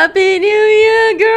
[0.00, 1.30] ハッピーニューイヤーグロ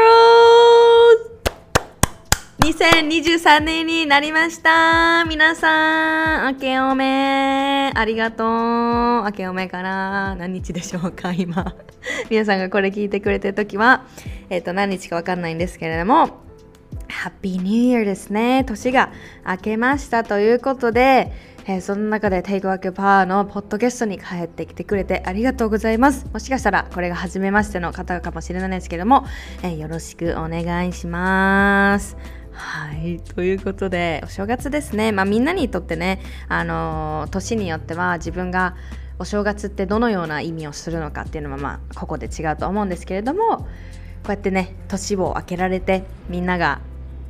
[2.62, 8.48] ー !2023 年になりました皆さん、明けおめありがとう
[9.26, 11.76] 明けおめから何日でしょうか今。
[12.30, 14.05] 皆さんがこれ聞いてくれてる時は、
[14.49, 16.27] えっ、ー、と、何日かわかんないんですけれども、
[17.09, 18.63] ハッピーニューイヤーですね。
[18.63, 19.12] 年が
[19.45, 21.34] 明けましたということで、
[21.66, 26.26] えー、その中でテイクワークパワーのポッドキャストに帰ってきてくれてありがとうございます。
[26.34, 29.26] もしかしたらこれが初めましての方かもしれないですけども、
[29.62, 32.18] えー、よろしくお願いします。
[32.52, 33.20] はい。
[33.20, 35.12] ということで、お正月ですね。
[35.12, 38.76] まあみんなにとってね、あのー、年によっては自分が
[39.18, 43.65] お正月ってどのような意味をするのかっていうのはまあここで違うと思うんですけれども、こ
[44.27, 46.82] うやってね、年を明けられてみんなが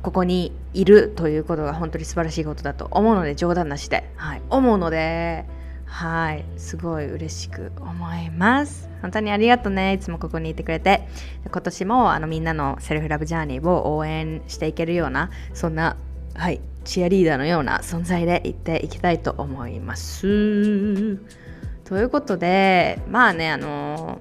[0.04, 5.46] ここにいるということが本当に素晴らしいことだと思うので冗談なしで、はい、思うので
[5.86, 6.44] はい。
[6.56, 8.88] すごい嬉しく思います。
[9.00, 9.92] 本当にありがとうね。
[9.92, 11.06] いつもここにいてくれて。
[11.48, 15.96] 今年もあのみんなのセルフラブジャーニーを応援していけるようなそんな
[16.34, 20.22] はいチアリーダーのような存在でいっていきたいと思います。
[21.84, 24.18] ということでまあねあの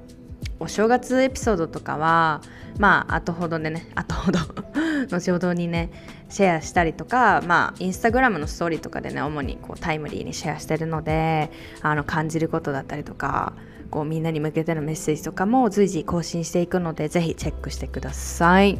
[0.64, 2.42] お正月エピソードとかは
[2.80, 4.40] まあ後ほどでね 後ほど
[5.10, 5.92] 後ほどにね
[6.30, 13.54] シェアしたりとかまあインスタグラムのストーリーとかでね主にこうタイムリーにシェアしてるのであの感じることだったりとか
[13.92, 18.80] こうみんなに向けてのメッセージとかも随時更新していくのでぜひチェックしてください。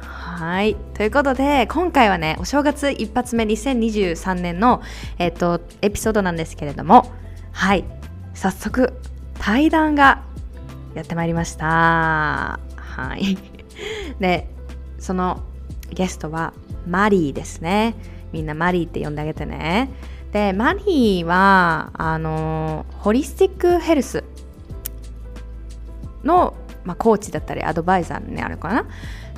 [0.00, 0.76] はい。
[0.94, 4.82] ということで、今回はね、お正月一発目2023年の、
[5.18, 7.12] えっ、と、エピソードなんですけれども、
[7.52, 7.84] はい。
[8.34, 8.92] 早速、
[9.38, 10.22] 対談が
[10.94, 11.66] やってまいりました。
[12.76, 13.36] はい。
[14.20, 14.48] で、
[14.98, 15.42] その
[15.90, 16.52] ゲストは
[16.86, 17.94] マリーですね。
[18.32, 19.90] みんなマリーって呼んであげてね。
[20.32, 24.24] で、マリーは、あの、ホリスティックヘルス
[26.24, 28.86] の、まあ、コーチだったりアドバイザーになるかな。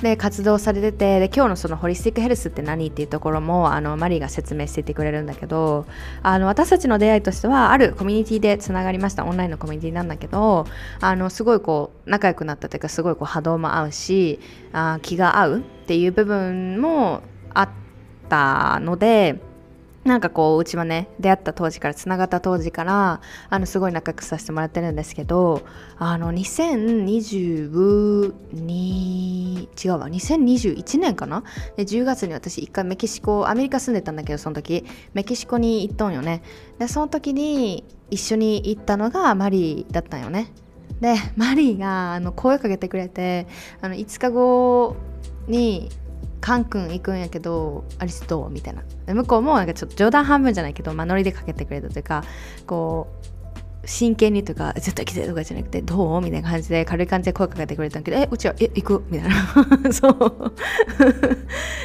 [0.01, 5.87] で活動されててで今日のそのホリスティックヘルスって何っていうところもあのマリーが説明していてくれるんだけど
[6.21, 10.67] あの私たちの出会いとしてはあるコミュニティでつながりましたオンラインのコミュニティなんだけど
[11.01, 14.39] あのすごいこう仲良くなったというかすごいこう波動も合うし
[14.71, 17.23] あ気が合うっていう部分も
[17.55, 17.69] あっ
[18.29, 19.41] たので
[20.07, 25.65] なんかこううちはね出会った当時からつながった当時からあのすごい仲良くさせてもらってるんですけど
[25.97, 28.31] あの2022
[29.85, 31.43] 違うわ2021年かな？
[31.75, 34.85] で10月に私一回メキシコアメリカ住んでたんだけどその時。
[35.13, 36.41] メキシコに行っとんよね。
[36.79, 40.51] でその時に一緒に行ったのがマリーだったんよね。
[41.01, 43.47] でマリーがあの声かけてくれて
[43.81, 44.95] あの5日後
[45.47, 45.89] に
[46.39, 48.49] カン君行くんやけどアリスどう？
[48.49, 49.13] みたいな。
[49.13, 52.23] 向こうもなんかちょっと冗談半分じゃないけど、まあ、ノリでかけてくれたというか
[52.65, 53.27] こう
[53.85, 56.21] 真剣にとか絶対来てとかじゃなくてどう？
[56.21, 59.03] みたいな感じで軽い感じで声かけてくれたんけどえうちはえ行く？
[59.09, 59.35] みたいな。
[59.93, 60.53] そう。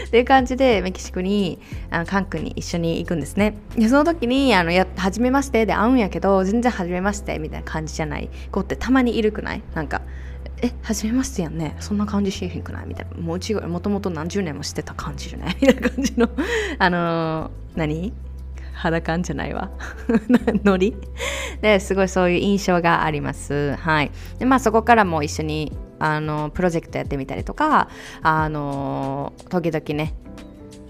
[0.07, 1.61] っていう感じでメキシコに
[1.91, 3.55] あのカン君に一緒に行くんですね。
[3.77, 9.63] でその時にあのや初めましてで会うんやけど全然初めましてみたいな感じじゃない子ってたまにいるくない？
[9.75, 10.03] なんか。
[10.63, 11.77] え初めましてやんね。
[11.81, 12.87] そんな感じしへんくない？
[12.87, 13.21] みたいな。
[13.21, 15.57] もう違うもともと何十年もしてた感じじゃない？
[15.61, 16.29] みたいな感じの。
[16.79, 18.13] あのー、何？
[18.75, 19.71] 肌感じゃないわ。
[20.65, 20.97] ノリ？
[21.61, 23.75] ですごいそういう印象があります。
[23.77, 24.11] はい。
[24.39, 27.89] でまあそこからも一緒にあのプロジェクトやってみたりとか
[28.23, 30.15] あの時々ね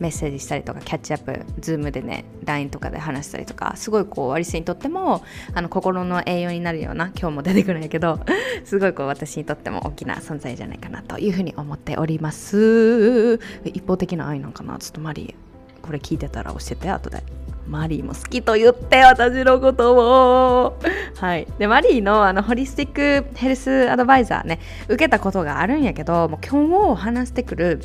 [0.03, 5.23] メッセージしたりとかキャッチアップズームでね LINE とかで話したりとかすごいこうワリスにとっても
[5.55, 8.19] あの心の栄養になるような今日も出てくるんやけど
[8.67, 13.39] すごいこう私にとっても大きな存在じゃないかなというふうに思っております。
[13.65, 14.77] 一方的な愛なんかな？
[14.79, 17.23] ちょっとマリーこれ聞いてたら教えて後で。
[17.69, 20.79] マリーも好きと言って私のことを。
[21.17, 21.47] はい。
[21.59, 27.81] でマリーのあのホリスティックヘルスアドバイザーね受けたことがあるんやけどもう今日話してくる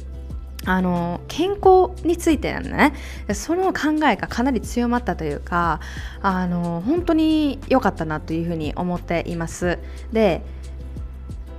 [0.65, 2.93] あの健康についてなんだね。
[3.33, 5.79] その考えがかなり強まったというか
[6.21, 9.79] あの本当に良かったなというふうに思っています。
[10.11, 10.41] で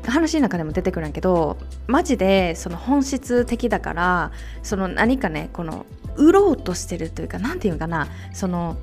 [0.06, 5.86] 話の中でも出てくるんやけどマジでその本質的だからその何かねこの
[6.16, 8.76] 売ろうとしてるというか何て言うかなその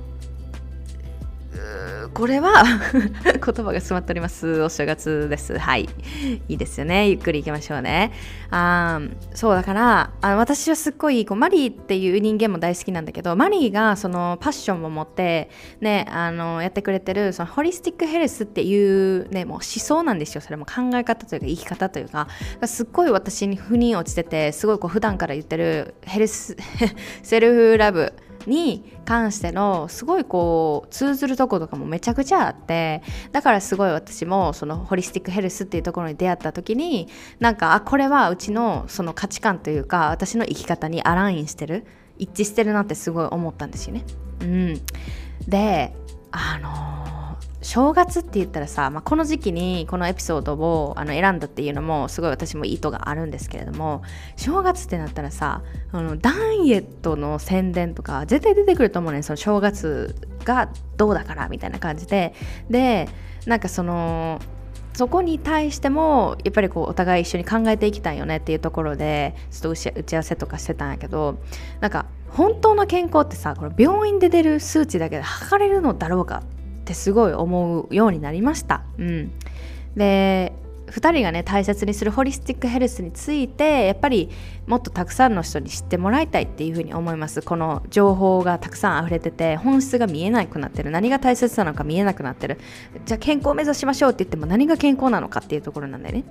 [2.14, 2.64] これは
[3.24, 4.62] 言葉が詰まっております。
[4.62, 5.58] お正月です。
[5.58, 5.90] はい。
[6.48, 7.10] いいですよね。
[7.10, 8.12] ゆっくりいきましょうね。
[8.52, 9.02] あ
[9.34, 15.50] そうだからあ私はすっごいこうマリーっていう人間も大好きなんだけどマリーがそのパッションを持って
[15.82, 20.42] ねあのやってくれてるそのホリスティックヘルスっていうねもう思想なんですよ。
[20.42, 22.28] それも考え方というか生き方というか。
[22.66, 26.56] すっごい私に腑に落ちててすごいこう普段から言ってるヘルス
[27.24, 28.14] セルフラブ。
[28.50, 33.02] に関してのすごいこう通ずるとことかもめちゃくちゃあって
[33.32, 37.08] だからすごい私もそのホリスティックヘルスっていうところに出会った時に
[37.40, 41.86] なんかあこれはうちのその価値観というか私の生き方にアラインしてる
[42.18, 44.06] 一致してるなってすごい思ったんですよね。
[44.42, 44.82] うん、
[45.48, 45.94] で
[46.32, 47.25] あのー
[47.66, 54.04] 正月って言ったらさ、まあ、この時期にこのエピソードをあの選んだっていうのもすごい私も意図があるんですけれども
[54.36, 62.36] 正月ってなったらさあのダイエットの宣伝とか絶対出てくると思うねその正月がどうだからみたいな感じで。
[62.70, 63.10] で
[63.48, 64.40] なんかその
[64.94, 71.38] そこに対してもやっぱりこうお互い一緒に考えていきたいよねっていうところでちょっと打ち合わせとかしてたんやけど
[71.82, 78.84] なんか本当の健康ってさこれ病院で出る数値だけで測れるのだろうかっってすごい思うようになりました。
[79.00, 79.32] うん、
[79.96, 80.54] で
[80.88, 84.30] 2人がね大切にするホリスティックヘルスについてやっぱり
[84.68, 87.42] もっとたくさんの人に知ってもらいたいっていうふうに思います。
[87.42, 90.92] この情報がたくさん溢れてて本質が見えなくなってる。
[90.92, 92.60] 何が大切なのか見えなくなってる。
[93.06, 96.24] じゃあ健康を目指しましょうって言っても何が健康なのかっていうところなんだよね。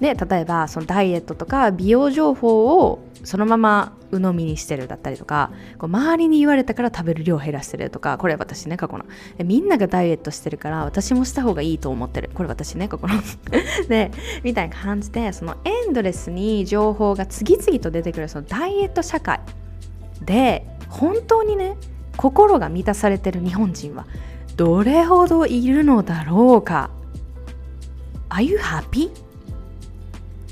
[0.00, 9.04] で例えばそのダイエットとか美容情報をそのまま鵜呑みにしてるだったりとかこう周りに言われたから食べる量減らしてるとかこれ私ね過去の。
[9.44, 12.30] みんながダイエットしてるから私もした方がいいと思ってる。
[12.34, 13.14] これ私ね過去の。
[13.88, 14.10] で
[14.42, 19.40] みたいな感じでそのエンドレスに情報が次々と出てくるそのダイエット社会
[20.24, 21.76] で本当にね
[22.16, 24.06] 心が満たされてる日本人は
[24.56, 26.90] どれほどいるのだろうか。
[28.28, 29.10] Are you happy?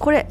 [0.00, 0.26] これ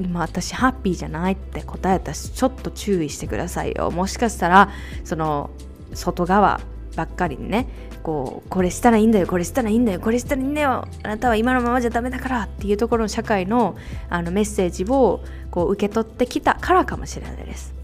[0.00, 4.70] 今私ハッピーじゃないって答えたしちょっと注意してくださいよもしかしたら
[5.04, 5.50] その
[5.94, 6.60] 外側
[6.96, 7.68] ばっかりにね
[8.02, 13.76] こうこれしたらいいんだよこれしたらいいんだよこれしたらいいんだよあなたは今のままじゃダメだからっていうところの社会の
[14.08, 17.74] あのメッセージをこう受け取ってきたからかもしれないです。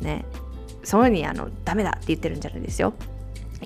[0.00, 0.24] ね。
[0.84, 2.94] そういうにあのダメだって言ってるんじゃないですよ。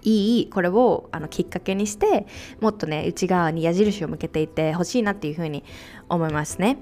[0.03, 2.27] いいこれをあのきっかけにして
[2.61, 5.65] もっとね内側に矢印を向けていってほしいなっていうふうに
[6.09, 6.79] 思いますね。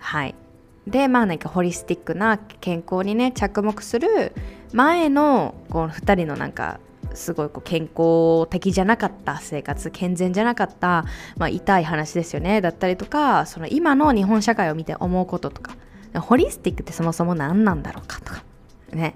[0.00, 0.34] はい。
[0.86, 4.34] でまあなんかホリスティックな健康にね着目する
[4.72, 6.80] 前のこの2人のなんか
[7.14, 11.04] すごいこう健康的じゃなかった生活健全じゃなかった、
[11.36, 12.60] まあ、痛い話ですよね。
[12.60, 15.76] だったりとかその今の日本社会を見て思うこととか。
[16.18, 18.42] ホリスティックってそもそも何なんだろうかとか。
[18.92, 19.14] ね。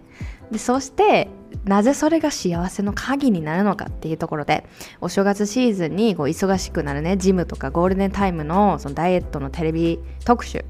[0.51, 1.29] でそして
[1.65, 4.67] なぜそれが幸せの鍵になるのかっていうところで
[5.01, 10.65] お正月シーズンにこう忙しくなるねジムとかゴールデンタイムのそのダイエットのテレビ特集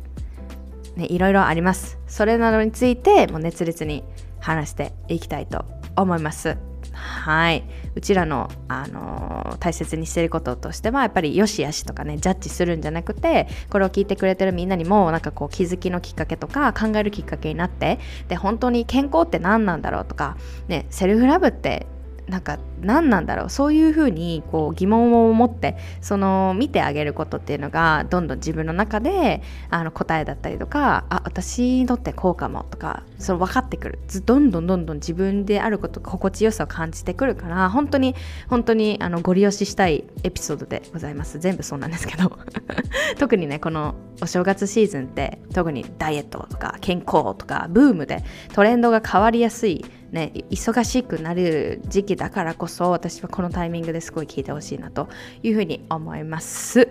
[0.96, 1.98] ね、いろいろあります。
[2.06, 4.04] それなどについてもう熱烈に
[4.40, 5.64] 話していきたいと
[5.96, 6.56] 思います。
[7.04, 7.64] はい。
[7.94, 17.98] うちらの、あのー、大切にしていることとしては、やっぱり良し悪しとかね、ジャッジするんじゃなくて、これを聞いてくれてるみんなにも、なんかこう、気づきのきっかけとか、考えるきっかけになって、
[18.28, 21.86] で、本当に健康って何なんだろうとか、ね、セルフラブって
[22.28, 33.98] なんか何なんだろうそういうふうにこう疑問を持ってその見てあげることっていうのがどんどん自分の中であの答えだったりとかあ私にとってこうかもとかその分かってくる。
[34.24, 38.14] どんどんどんどん自分であること心地よさを感じてくるから本当に
[38.48, 41.38] 本当にあのご利用ししたいエピソードでございます。
[41.38, 42.38] 全部そうなんですけど。
[43.18, 55.08] 特にねこのお正月シーズンって特にダイエットとか健康とかブームでトレンドが変わりやすいね、忙しくなる時期だからこそ私はこのタイミングですごい聞いてほしいなと
[55.42, 56.88] いうふうに思います。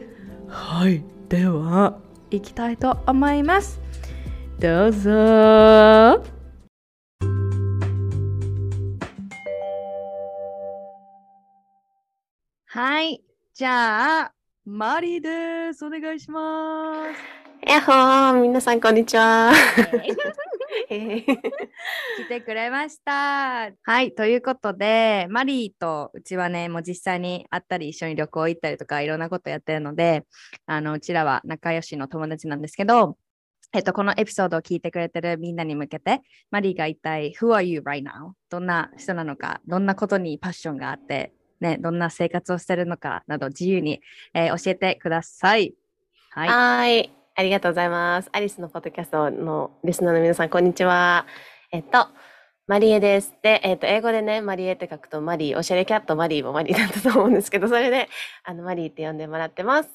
[0.50, 1.06] はい。
[1.30, 1.98] では。
[2.34, 3.80] 行きたいと思います
[4.60, 5.12] どうぞ。
[12.66, 13.24] はい。
[13.54, 14.34] じゃあ
[14.66, 15.86] マリーです。
[15.86, 17.70] お願いします。
[17.70, 18.42] やっほー。
[18.42, 19.52] 皆さんこんにちは。
[20.88, 23.72] 来てくれました。
[23.84, 30.26] はい、ということで、マリーとうちはね、もう実際に会ったり一緒に旅行行ったりとかいろんなことやってるので、
[30.66, 33.18] あのうちらは仲良しの友達なんですけど、
[33.76, 38.34] えっと、このエピソードを聞いてくれてるみんなに向けて、マリーが一体 Who are you right now?
[38.52, 44.02] どんな人なのか、どんなことにパッションがあって、ね、どんな生活をしてるのかなど自由に、
[44.36, 45.74] えー、教えてください。
[46.30, 47.06] はい。
[47.06, 48.30] いありがとうございます。
[48.32, 51.26] アリスのポッドキャストのリスナーの皆さん、こんにちは。
[51.72, 52.10] えっと、
[52.68, 53.34] マリエです。
[53.42, 58.08] で、えっ、と、英語でね、マリエって書くとマリー、おしゃれキャットマリーもマリーだったと思うんですけど、それで、
[58.44, 59.90] あの、マリーって呼んでもらってます。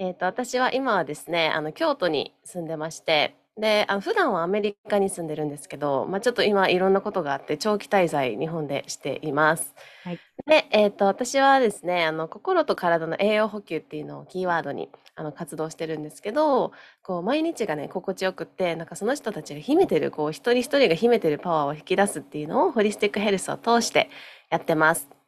[0.00, 9.74] えっ、ー、と、私は今はですね、あの、京都に住んでまして、で、あの普段はアメリカに住んでるんですけど、まあ、ちょっと今いろんなことがあって長期滞在日本でしています。
[10.04, 10.18] はい。
[10.46, 24.08] で、えっと、私はですね、あの心と体の栄養補給っていうのをキーワードにあの活動してるんですけど、こう毎日がね心地よくって、なんかその人たちが秘めてるこう一人一人が秘めてるパワーを引き出すっていうのをホリスティックヘルスを通して
[24.48, 25.19] やってます。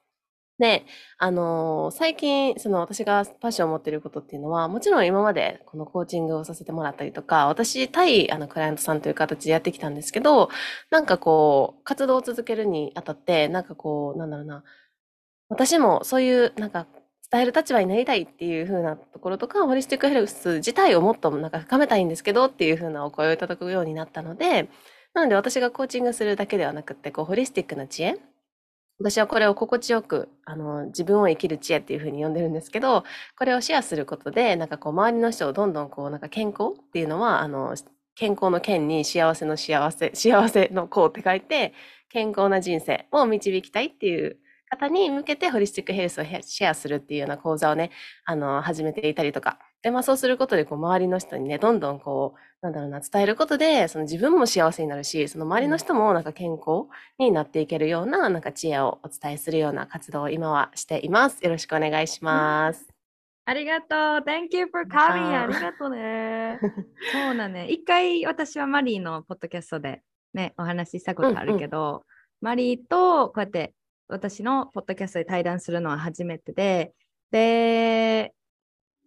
[0.62, 0.86] で、
[1.18, 10.50] あのー最近、その私がパッションを持ってることっていうのは、もちろん今までこのコーチングをさせてもらったりとか、私対あのクライアントさんという形でやってきたんですけど、
[10.90, 14.62] なんかこう、活動を続けるにあたって、なんかこう、なんだろうな、
[15.48, 16.86] 私もそういうなんか
[17.32, 24.68] 伝える立場になりたいっていう風なところとか、ホリスティックヘルス自体をもっとなんか深めたいんですけどっていう風なお声をいただくようになったので、
[25.14, 28.18] なので私がコーチングするだけではなくって、こう、ホリスティックな知恵
[28.98, 33.04] 私はこれを心地よく、あの、自分を生きる知恵っていうふうに呼んでるんですけど、
[33.36, 37.74] これをシェアすることで、なんかこう、周りの人をどんどんこう、なんか健康っていうのは、あの、
[38.14, 41.72] 健康の健に幸せの幸せ、幸せの幸って書いて、
[42.10, 47.90] 健康な人生を導きたいっていう方に向けてホリスティックヘルスをシェアするっていうような講座をね、
[48.26, 49.58] あの、始めていたりとか。
[49.82, 56.86] で、まあそうすることで、こう、周りの人にね、どんどんこう、なんだろうな、伝えることで、その自分も幸せになるし、その周りの人もなんか健康
[57.18, 61.42] になっていけるような、なんか知恵をお伝えするような活動を今はしています。
[61.44, 62.88] よろしくお願いします。
[63.44, 63.98] ありがとう。
[64.24, 65.42] Thank you for coming.
[65.42, 66.60] ありがとうね。
[67.12, 67.66] そうだね。
[67.68, 72.02] 一回私はマリーのポッドキャストでね、お話ししたことあるけど、うんうん、
[72.40, 73.74] マリーとこうやって
[74.06, 76.92] 私のポッドキャストで対談するのは初めてで、
[77.32, 78.32] で、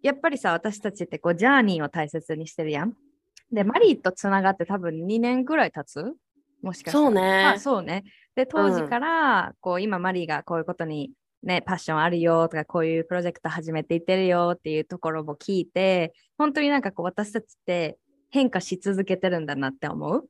[0.06, 2.94] やっぱりさ、私たちってこう、ジャーニーを大切にしてるやん。
[3.52, 6.14] で、マリーとつながって多分2年ぐらい経つ？
[6.62, 6.98] もしかして。
[6.98, 7.20] そうね。
[7.20, 8.04] まあ、そうね。
[8.34, 11.10] で、当時から、こう、今マリーがこういうことに
[11.42, 17.98] ね、パッションあるよとか、こういうプロジェクト始めていってるよっていうところも聞いて、本当になんかこう、私たちって
[18.30, 20.28] 変化し続けてるんだなって思う。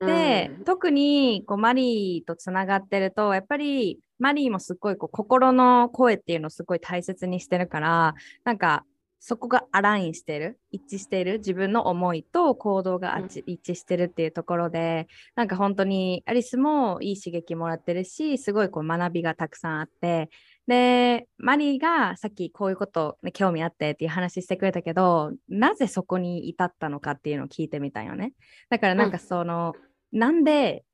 [0.00, 8.14] で、うん、特にこうマリーとつながってると、やっぱりマリーもすっごいこう心の声っていうのをすごい大切にしてるから、
[8.44, 8.84] なんか
[9.26, 20.28] そこがアラインしてる、一致してる、自分の思いと行動が一致してるっていうところで、なんか本当にアリスもいい刺激もらってるし、すごいこう学びがたくさんあって、
[20.66, 28.34] で、マリーがさっきこういうこと、ね、興味あってっていう話してくれたけど、なぜそこに至ったのかっていうのを聞いてみたよね。
[28.68, 29.72] だからなんかその、
[30.12, 30.84] うん、なんで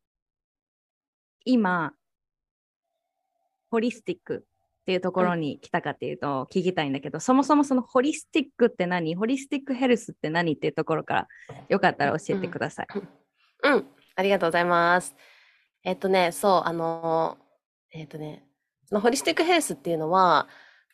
[1.44, 1.94] 今、
[3.72, 4.46] ホリスティック
[4.80, 9.14] っていうところに来たかっていうと聞きたいんだけど、うん、そもそもそのホリスティックって何？
[9.14, 11.28] ホリスティックヘルスって何っていうところから
[11.68, 12.86] よかったら教えてください。
[13.64, 15.14] うん、うん、ありがとうございます。
[15.84, 17.38] えっとね、そう、あの、
[17.92, 18.44] えっとね、
[18.84, 20.48] そのホリスティックヘルスっていうのは、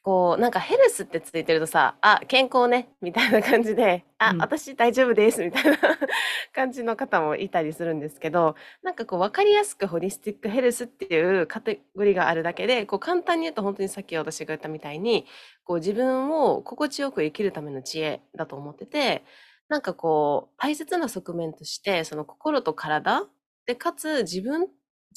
[0.06, 5.76] こう、なんかヘルスってついてるとさ、あ、健康ね、みたいな感じで、あ、うん、私大丈夫です、みたいな
[6.54, 15.26] 感じの方もいたりするんですけど、なんかこう、わかりやすくホリスティックヘルスっていうカテゴリーがあるだけで、こう、簡単に言うと本当にさっき私が言ったみたいに、
[15.64, 19.24] こう、自分を心地よく生きるための知恵だと思ってて、
[19.68, 23.24] なんかこう、大切な側面として、その心と体
[23.66, 24.68] で、かつ自分、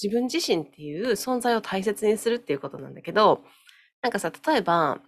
[0.01, 3.43] 自分自身っていう存在を大切にするっていうことなんだけど、
[4.01, 5.01] なんかさ、例えば、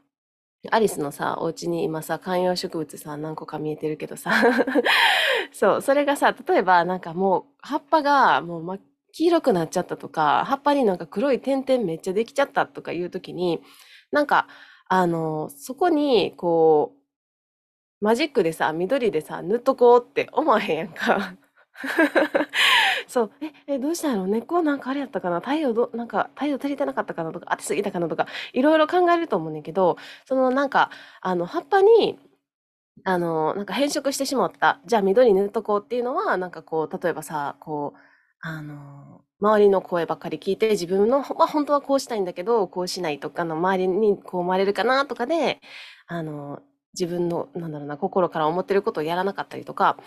[0.71, 4.31] アリスのさ、お家に今さ、観葉植物さ、何個か見えてるけどさ、
[5.53, 8.81] そう、それがさ、例えばなんかもう葉っぱがもう真っ
[9.13, 13.61] 黄色くなっちゃったとか、葉っぱになんか黒い点々めっちゃできちゃったとかいう時に、
[14.11, 14.47] なんか、
[14.87, 16.93] あの、そこにこ
[18.01, 21.35] う、マジックでさ、緑でさ、塗っとこうって思わへんやんか。
[23.07, 23.31] そう、
[23.67, 25.39] え、え、どうしたんやろ根っこなんかあれやったかな？
[25.41, 27.31] 太陽ど、なんか太陽足りてなかったかな？
[27.31, 28.07] とか、当てすぎたかな？
[28.07, 32.19] とか、いろいろ考えると思うねんけど、そのなんか、あの、葉っぱに、
[33.05, 34.81] あの、なんか変色してしまった。
[34.85, 37.99] じゃあ緑塗っとこうっていうのは、なんかこう、例えばさ、こう、
[38.41, 45.61] あの、周りの声ばっかり聞いて、自分の、まあ、本当はこうしたいんだけど、こうしないとか、の、周りにこう思われるかなとかで、
[46.07, 46.61] あの、
[46.93, 49.97] 自分の、なんだろうな、心から思ってることをやらなかったりとか、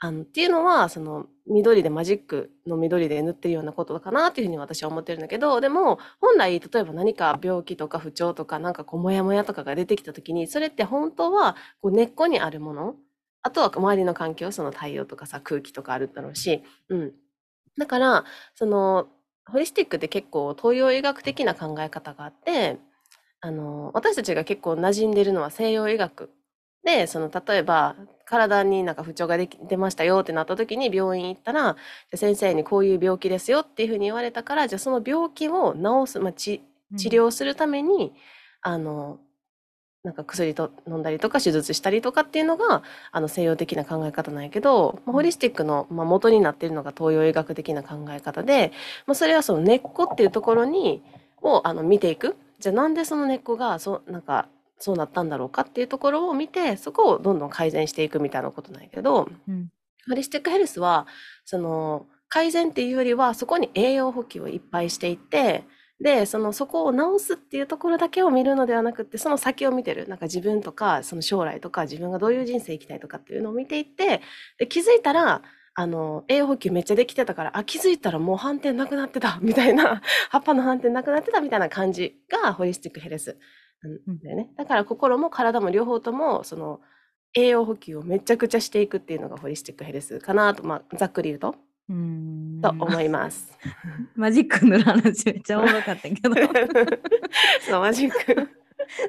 [0.00, 12.94] あの、っていうのは、その、緑でマジックの緑で塗ってるようなことかなっていうふうに私は思ってるんだけど、でも、本来、例えば何か病気とか不調とか、なんかこう、もやもやとかが出てきたときに、それって本当は、こう、根っこにあるもの、
[13.42, 17.12] あとは周りの環境、その太陽とかさ、空気とかあるだろうし、うん。
[17.78, 18.24] だから、
[18.54, 19.08] その、
[19.50, 22.78] ホリスティックって結構東洋医学的な考え方があって、
[23.40, 26.30] あの、私たちが結構馴染んでるのは西洋医学
[26.84, 31.76] で、その、例えば、体になんか不調ができ出ましたよってなった時に病院行ったら、
[32.14, 36.62] 先生にこういう病気ですよっていうふうに言われたから、じゃあその病気を治す、まあ、治
[36.96, 38.14] 治療するために、
[38.62, 39.18] あの、
[40.04, 48.72] なんか薬と飲んだりとか手術したりとかっていうのがあの西洋的な考え方なんやけど、まあ、ホリスティックの、まあ、元になっているのが東洋医学的な考え方で、
[49.06, 51.02] まあ、それはその根っこっていうところに
[51.42, 52.36] をあの見ていく。
[52.60, 59.68] じゃあなんでその根っこがそうなんかそうなったんだろうかっていうところを見てそこをどんどん改善していくみたいなことなんやけど、うん、
[60.08, 61.06] ホリスティックヘルスは
[61.44, 65.64] その改善っていうよりはそこに栄養補給をいっぱいしていって
[66.00, 74.20] でそのそこを直すっていうところだけを見るのではなくてその先を見てるなんか自分とかその将来とか自分がどういう人生生きたいとかっていうのを見ていって
[74.58, 75.42] で気づいたら
[75.74, 83.36] あの栄養補給めっちゃできてたからあ気づいたらもう反転なくなってたみたいな 葉っぱの反転なくなってたみたいな感じがホリスティックヘルス
[83.82, 86.80] なんだよね、だから心も体も両方ともその
[87.34, 91.54] 栄養補給をめちゃくちゃしていくっていうのがホリスティックヘルスかなと、まあ、ざっくり言うと。
[91.90, 93.56] うんと思います。
[94.14, 96.30] マジックの話めっちゃおもろかったけど。
[97.66, 98.48] そうマジック。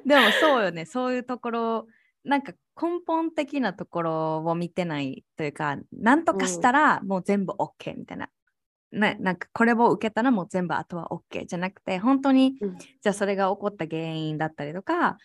[0.05, 1.87] でもそうよねそういうところ
[2.23, 8.29] なんか根本的なところを見てないというか何とかしたらもう全部 OK みたいな。
[8.91, 15.17] ななんかこれを受けたらもう全部あとは OK じゃなくて本当に、うん、じゃあそれが起こった原因だったりとか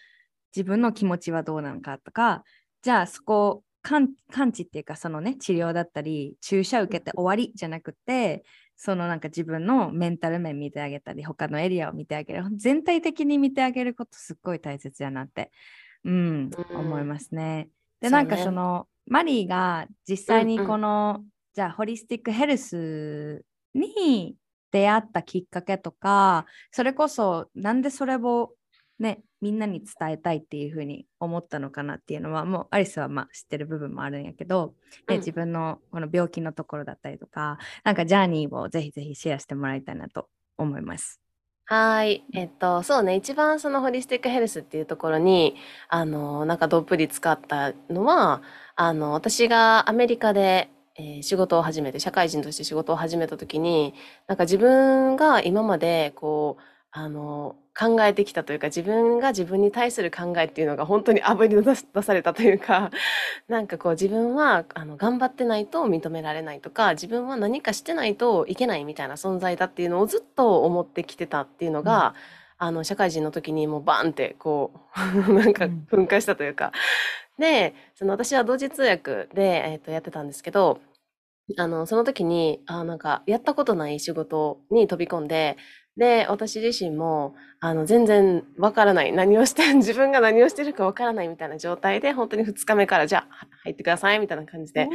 [0.55, 2.45] 自分の気持ちはどうなのかとか
[2.83, 4.09] じゃあそこ完
[4.53, 8.45] 治っていうかそのね治療だったり注射受けて終わりじゃなくて
[8.77, 15.51] そのなんか自分のメンタル面見てあげたり他のエリアを見てあげる全体的に見てあげることすっごい大切やなって、
[16.05, 17.69] うん、うん、思いますね。
[18.01, 21.23] で、なんかそのマリーが実際にこの、うん。
[21.23, 24.37] うん、じゃあホリスティックヘルスに
[24.71, 28.53] 出会ったきっかけとかそれこそなんでそれを
[28.99, 34.75] ねみんなに伝えたいっていうふうに思ったのかなっていうのはもうアリスはまあ知ってる部分もあるんやけど、
[35.09, 41.21] うん、自分のこの病気のところだったりとかなんかジャーニーをぜひぜひシェアしてもらいたいなと思います。
[41.67, 42.25] はい。
[42.35, 45.57] えっと、そうね、一番そのホリスティックヘルスっていうところに、
[45.89, 48.43] あの、なんかどっぷり使ったのは、
[48.77, 53.95] あの、私がアメリカで、えー仕事を始めて、社会人として仕事を始めた時に、
[54.29, 62.91] なんか自分が今まで、こう、あの、考えてきたというか、自分が自分に対する考えっていうのが本当にあぶり出出されたというか、
[63.49, 72.15] なんかこう自分はあの頑張ってないと認められないとか、自分は何かしてないといけないみたいな存在だっていうのをずっと思ってきてたっていうのが、
[72.59, 74.71] あの社会人の時にもうバンってこ
[75.29, 76.71] う なんか噴火したというか、
[77.39, 80.81] で、その私は同時通訳で、えっとやってたんですけど、
[81.59, 85.57] あの、その時に、あなんか、やったことない仕事に飛び込んで、
[85.97, 89.13] で、私自身も、あの、全然わからない。
[89.13, 94.89] 何をして、 自分が何をしてるかわからないみたいな状態で、本当に2日目から、じゃあ、入ってください、みたいな感じで。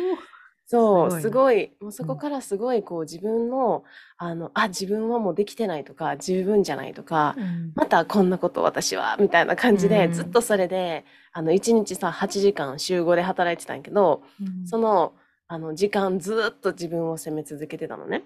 [0.65, 3.83] そう、すごい、もうそこからすごい、こう、自分の、
[4.17, 15.13] あの、あ、自分はもうできてないとか、十分じゃないとか、うん、またこんなこと私は、みたいな感じで、ずっとそれで、あの、1日さ、8時間週5で働いてたんやけど、うん、その、
[15.47, 18.23] あの、時間ずっと自分を責め続けてたのね。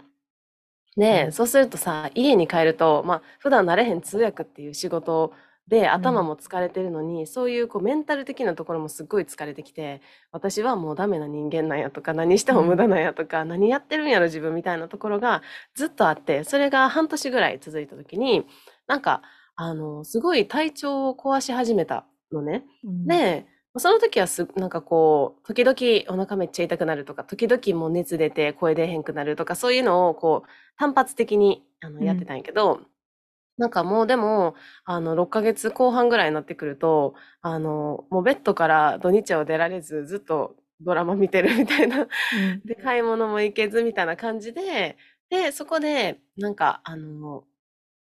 [0.96, 5.34] ねえ、そうするとさ、家に帰ると、まあ、普段慣れへん通訳っていう仕事
[5.68, 15.42] で頭も疲れてるのに、そういうこうメンタル的なところもすっごい疲れてきて、私はもうダメな人間なんやとか、何しても無駄なんやとか、何やってるんやろ自分みたいなところが
[15.74, 18.46] ずっとあって、それが半年ぐらい続いた時に、
[18.88, 19.22] なんか、
[19.56, 22.66] あの、すごい体調を壊し始めたのね。
[22.84, 23.08] うん。
[23.08, 23.46] で、
[23.78, 32.82] その時はす、なんかこう、時々お腹めっちゃ痛くなるとか、時々もう熱出て声出へんくなるとか、そういうのをこう、単発的にあのやってたんやけど、
[33.58, 42.08] なんかもうでも、あの、6ヶ月後半ぐらいになってくると、あの、もうベッドから土日は出られず、ずっとドラマ見てるみたいな。
[42.66, 44.98] で、買い物も行けずみたいな感じで、
[45.30, 47.46] で、そこで、なんか、あの、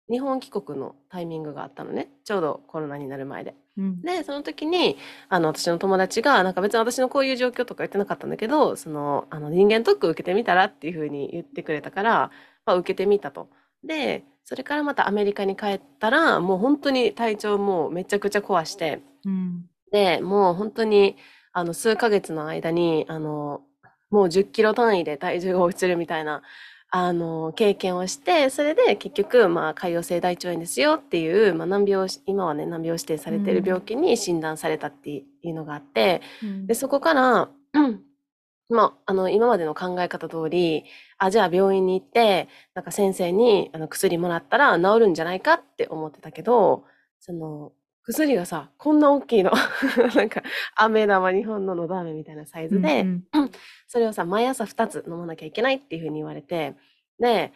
[0.10, 2.10] 日本帰国のタイミングがあったのね。
[2.26, 3.56] ちょうどコロナになる前で。
[3.80, 4.98] うん、で、その時に、
[5.30, 12.32] あの、私の友達が、なんか別に私のこういう状況とか言ってなかったんだけど、その、あの、人間特区受けてみたらっていうふうに言ってくれたから、
[12.66, 13.50] まあ、受けてみたと。
[13.86, 21.16] で、それからまたアメリカに帰ったら、もう本当に体調もめちゃくちゃ壊して、うん、で、もう本当に、
[21.54, 23.62] あの、数ヶ月の間に、あの、
[24.10, 26.42] もう10キロ単位で体重が落ちるみたいな
[26.92, 37.50] あの、経験をして、それで結局、まあ、潰瘍性大腸炎ですよっていう、まあ、難病、今はね、難病指定されている病気に診断されたっていうのがあって、うん、で、そこから、
[38.70, 40.84] まあ、あの、今までの考え方通り、
[41.20, 46.86] あ、じゃあ病院に行って、なんか先生にあの薬もらったら治るんじゃないかって思ってたけど、
[47.20, 47.72] その、
[48.12, 49.52] 薬がさ、こんな大きいの。
[50.16, 50.42] なんか、
[50.76, 53.24] 飴玉、日本ののど飴みたいなサイズで、うん
[53.88, 56.76] それをさ、毎朝2つ飲まなきゃいけないっていうふうに言われて、
[57.20, 57.54] で、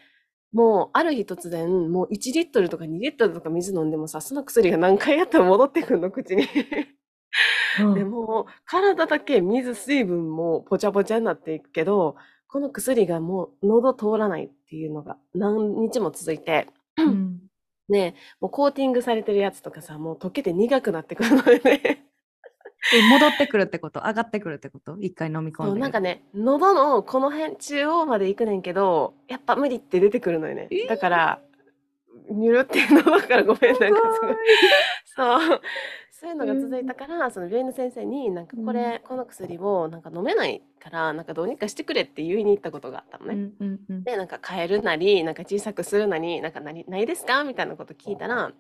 [0.52, 6.44] もう、ある日突然、もう1リットルとか2リットルとか水飲んでもさ、その薬が何回やったら戻ってくるの、口に。
[7.82, 12.16] うんでも、体だけ水、水分もぽちゃぽちゃになっていくけど、
[12.48, 17.43] この薬がもう喉通らないっていうのが何日も続いて、うん
[17.90, 22.06] ね、もうコーティングされてるやつとかさ、もう溶けて苦くなってくるのよね。
[22.94, 24.02] え戻ってくるってこと？
[24.02, 24.98] 上がってくるってこと？
[25.00, 30.88] 一回飲み込んでなんかね、喉のこの辺中央まで行くねんけど、やっぱ無理って出てくるのよねえー。
[30.90, 31.42] だから、
[32.30, 34.36] ニュルっていうのだからごめん、なんかすごい。
[35.16, 35.62] そう。
[36.24, 43.52] そういうのが続いたから、その病院の先生に、なんかこれ、この薬をなんか飲めないから、なんかどうにかしてくれって言いに行ったことがあったのね。
[44.06, 48.54] で、なんか変えるなり、なんか小さくするなり、なんか何、ないですかみたいなこと聞いたら、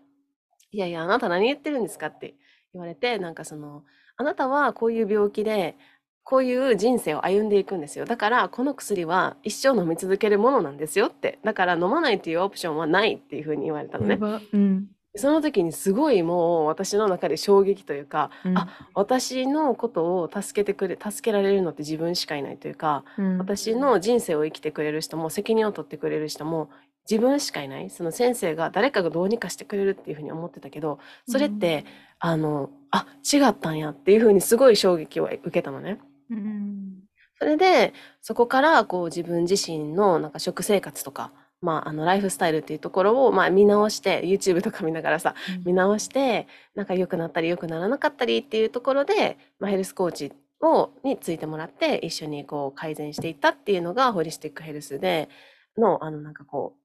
[0.71, 2.35] いやいや、あなた何言ってるんですかって
[2.73, 3.83] 言われて、なんかその、
[4.17, 5.77] あなたはこういう病気で、
[6.25, 8.03] こういう人生を歩んでいくんですよ。
[8.03, 11.39] だから、この薬は一生飲み続けるものなんですよって。
[11.45, 14.19] だから、飲まないっていうオプションはないっていうふうに言われたのね。
[14.51, 18.57] うんその時にすごいもう私の中で衝撃というか、うん。
[18.57, 23.37] あ私のことを助けてくれ、助けられるのって自分しかいないというか、うん。
[23.37, 26.69] 私の人生を生きてくれる人も責任を取ってくれる人も
[27.09, 27.91] 自分しかいない。
[27.91, 31.85] その先生が誰かがどうにかしてくれるっていうふうに思ってたけどそれって、
[32.19, 35.99] あのあ違ったんやっていうふうにすごい衝撃を受けたのね。
[36.31, 37.03] うん。
[37.37, 41.31] それでそこからこう自分自身のなんか食生活とか、
[41.63, 45.33] まあ、あのライフスタイルっていうところをまあ見直して YouTube とか見ながらさ
[45.65, 55.29] 見直してなんか良くなったり良くならなかったりっていうところで、まあ、ヘルスコーチをについてもらって一緒にこう改善していったっていうのがホリスティックヘルスで
[55.77, 56.75] のあのなんかこ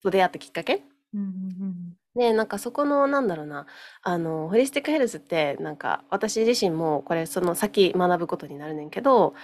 [0.00, 0.82] うと出会ったきっかけ。
[1.14, 1.96] うんうん。
[2.14, 3.66] でなんかそこのなんだろうな
[4.02, 9.34] あのホリスティックヘルスってなんか私自身もこれその先学ぶことになるねんけど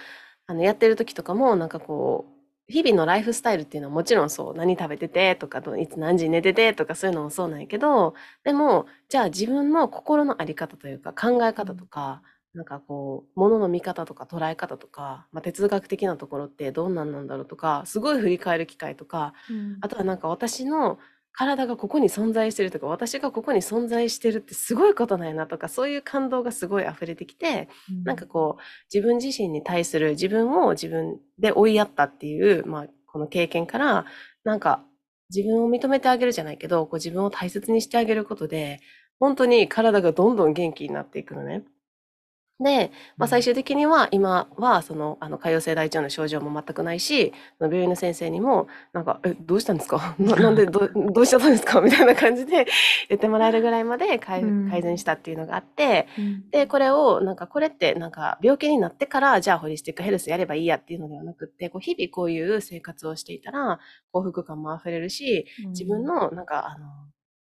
[0.45, 2.34] あのやってる時とかもなんかこう
[2.67, 4.55] 日々のライフスタイルっていうのはもちろんそう。
[4.55, 12.23] 何食べててとかどいつ何時に寝ててとかそういうのもそうなんやけどでもじゃあ自分の心の在り方というか考え方とか、
[12.53, 19.77] なんかこう物の見方とか捉え方とか、まあ、哲学的なところってどんなんなんだろうとかすごい振り返る機会とかうん。
[19.81, 20.97] あとはなんか私の
[21.37, 27.67] 体がここに存在してるとか私がここに存在してるってすごいことなんやなとかそういう感動がすごい溢れてきて
[28.03, 28.61] なんかこう
[28.93, 34.05] 自分自身に対する自分を自分で追いやったっていう、まあ、この経験から
[34.43, 34.83] なんか
[35.29, 38.79] 自分を認めてあげるじゃないけどこう自分を大切にしてあげることで
[39.19, 41.63] 本当に体がどんどん元気になっていくのね。
[42.59, 50.15] で、まあ、最終的には今はそのあの潰瘍性大腸の症状も全くないし病院の先生にもなんか「えどうしたんですか？
[50.19, 52.65] ななんでど どうしちゃったんですか?」みたいな感じで
[53.09, 54.41] 言ってもらえるぐらいまで改
[54.81, 56.49] 善したっていうのがあって、うん。
[56.49, 63.79] で、これを、なんかこれって、なんか病気になってから、じゃあホリスティックヘルスやればいいやっていうのではなくって、こう日々こういう生活をしていたら、
[64.11, 66.85] 幸福感も溢れるし、自分の、なんか、あの、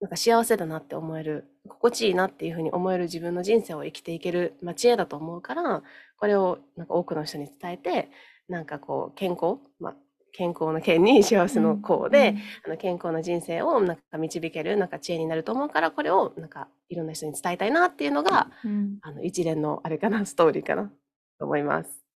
[0.00, 5.82] なんか幸せだなって思える、心地いいなっていうふうに思える自分の人生を生きていける、まあ、知恵だと思うから、
[6.16, 8.10] これをなんか多くの人に伝えて、
[8.48, 9.94] なんかこう、健康、まあ、
[10.32, 12.34] 健康の健に幸せの幸で、
[12.64, 20.90] あの健康な人生をなんか導けるなんか知恵になると思うからこれをなんかいろんな人に伝えたいなっていうのがうんあの一連のあれかなストーリーかな
[21.38, 22.09] と思います。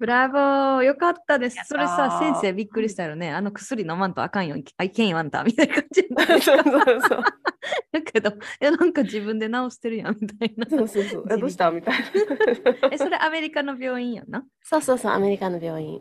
[0.00, 1.58] ブラボーよかったです。
[1.66, 3.32] それさー先生びっくりしたよね。
[3.32, 4.56] あの薬飲まんとあかんよ。
[4.78, 6.08] あいけんよあんたみたいな感じ
[6.42, 7.22] そうそうそう
[7.92, 10.66] だけどいやなんか自分で治してるやんみたいな。
[10.70, 11.24] そうそうそう。
[11.30, 12.88] えどうしたみたいな。
[12.90, 14.42] えそれアメリカの病院やんな。
[14.62, 16.00] そうそうそうアメリカの病院。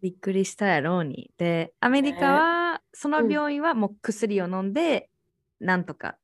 [0.00, 1.30] びっくりしたやろうに。
[1.36, 5.10] で、アメリカは、その病院はもう薬を飲んで、
[5.60, 6.16] なんとか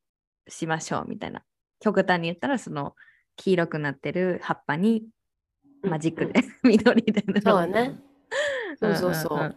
[0.49, 1.43] しましょうみたいな。
[1.81, 2.95] 極端に言ったら、その
[3.37, 5.05] 黄色くなってる葉っぱに
[5.85, 7.43] マジックで、 緑で塗る。
[7.43, 7.99] そうね。
[8.81, 9.39] そうそうそう。
[9.39, 9.55] んんん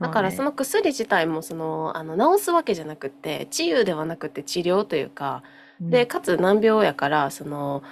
[0.00, 5.42] だからその、の薬自体もそのあの治すわけじゃなくて治癒ではなくて治療というか
[5.80, 5.90] うん。
[5.90, 7.82] でかつ難病やからその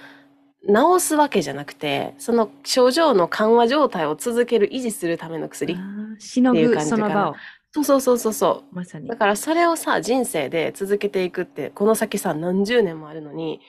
[0.67, 7.03] 治すわけじゃなくてその症状の緩和状態を続ける維持するための薬っていうぐ感じかな。
[7.03, 7.35] その場を、
[7.71, 8.75] そうそうそうそうそう。
[8.75, 9.07] まさに。
[9.07, 9.15] だ。
[9.15, 13.61] からそれをさ人生で続けていくってこの先さ何十年もあるのに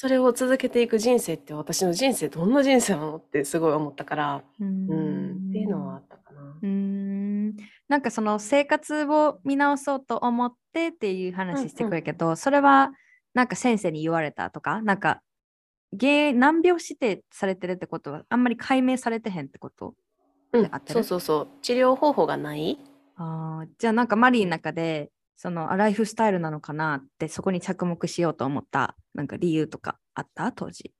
[0.00, 4.42] それを続けていく人生って私の人生どんな人生なのってすごい思ったから。
[4.58, 5.50] ううん。
[5.50, 6.40] っていうのはあったかな。
[6.40, 7.54] うーん。
[7.86, 12.92] なんかその生活を見直そうと思ってっていう話してくるけど、それは
[13.34, 15.20] なんか先生に言われたとか、なんか
[16.00, 19.92] 原難病指定されてるってことはあんまり解明されてへんってこと？
[20.54, 20.70] うん。
[20.86, 21.48] そうそうそう。
[21.60, 22.78] 治療方法がない。
[23.16, 23.68] あー。
[23.78, 25.10] じゃあなんかマリーの中で
[25.42, 30.52] そのあライフスタイルなのかなってそこに着目しようと思ったなんか理由とかあった？
[30.52, 30.92] 当時。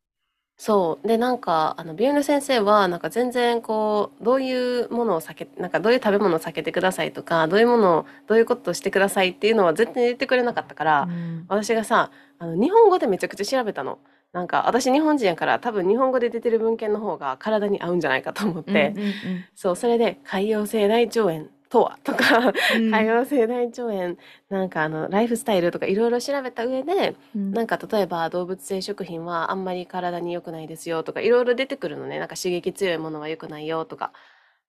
[0.57, 1.07] そう。
[1.09, 14.01] で、なんか、あの、病院の先生は、なんか全然、こう、どういうものを避け、なんかどういう食べ物を避けてくださいとか、どういうものを、どういうことをしてくださいっていうのは絶対言ってくれなかったから、うん私がさ、あの、日本語でめちゃくちゃ調べたの。
[14.35, 19.13] なんか、私日本人やから、多分日本語で出てる文献の方が体に合うんじゃないかと思って、うんうん
[19.55, 22.91] そう、それで、潰瘍性大腸炎とはとか、うん。
[22.91, 24.17] 潰瘍性大腸炎、
[24.51, 27.53] なんかあの、ライフスタイルとかいろいろ調べた上で、うん。
[27.53, 32.19] なんか例えば動物性食品はあんまり体に良くないですよとかいろいろ出てくるのね。
[32.19, 34.13] なんか刺激強いものは良くないよとか。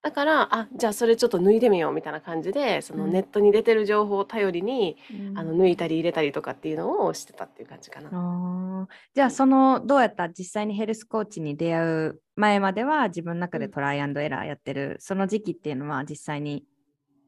[0.04, 3.12] だからあじゃあそれちょっと脱いでみようみたいな感じでそのうん。
[3.12, 5.38] ネットに出てる情報を頼りに、うん。
[5.38, 8.88] あの抜いたり入れたりとかっていうのをしてたっていう感じかな。
[9.14, 16.64] じゃあそのどうやった実際にヘルスコーチに出会う前までは自分の中でトライアンドエラーやってる、その時期っていうのは実際に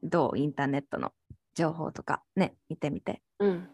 [0.04, 0.38] どう？
[0.38, 1.12] インターネットの
[1.54, 3.22] 情報とかね見てみて。
[3.40, 3.68] うん。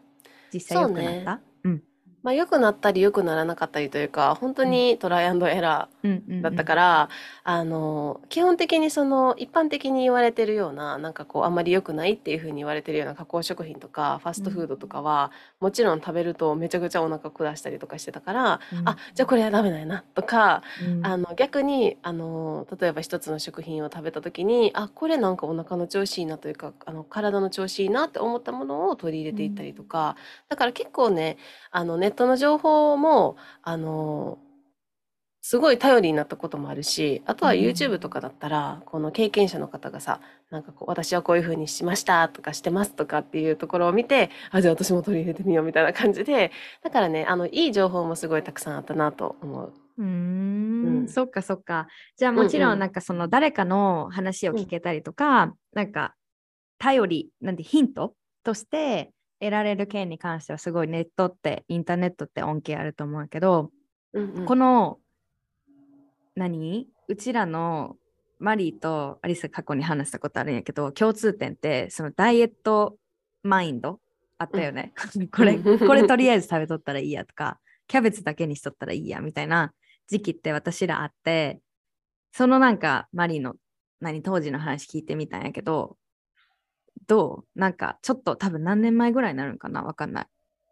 [0.53, 1.41] 実際良くなった？
[1.63, 1.83] うん
[2.23, 7.09] まあ、良くなったり良くならなかったりというか本当にトライアンドエラーだったから、
[7.43, 21.05] あの基本的にその一般的に言われてるようななんかこうあんまり良くないっていうふうに言われてるような加工食品とかファストフードとかは、もちろん食べるとめちゃくちゃお腹下したりとかしてたから、うんあじゃあこれはダメなんやなとか、うん。
[21.05, 30.15] あの逆にあの例えば一つの食品を食べた時にあこれなんかお腹の調子いいなというかあの体の調子いいなって思ったものを取り入れていったりとか、
[30.49, 31.37] だから結構ね
[31.71, 34.37] あのネットの情報もあの
[35.43, 40.21] すごい頼りになったこともあるしあとはうん YouTube とかだったら、この経験者の方がさ
[40.51, 46.51] なんかこう私はこういうふうにしましたとかしてますとかっていうところを見てあじゃあ私も取り入れてみようみたいな感じで
[46.83, 49.73] だからねあのいい情報もすごいたくさんあったなと思う。
[49.97, 51.87] うーんうんそっかそっか。
[52.17, 56.15] じゃあもちろうんうんんなんかその誰かの話を聞けたりとか、なんか
[56.77, 63.71] 頼り、なんてヒントとして得られる件に関してはすごいネットってインターネットって恩恵あると思うけど、
[64.13, 64.45] うんうん。
[64.45, 64.99] この
[66.35, 66.87] 何？
[67.07, 67.97] うちらの
[68.39, 72.97] マリーとアリスが過去に話したことあるんやけど共通点ってそのダイエット
[73.43, 73.99] マインド
[74.37, 74.93] あったよね。
[75.33, 79.73] これうん これとりあえず食べとったらいいやとかキャベツだけにしとったらいいやみたいな
[80.07, 81.59] 時期って私らあって
[82.31, 83.55] そのなんかマリーの
[83.99, 84.21] 何？
[84.21, 85.97] 当時の話聞いてみたんやけど
[87.07, 87.59] どう？
[87.59, 89.83] なんかちょっと多分何年前ぐらいになるんかな？
[89.83, 90.27] わかんない。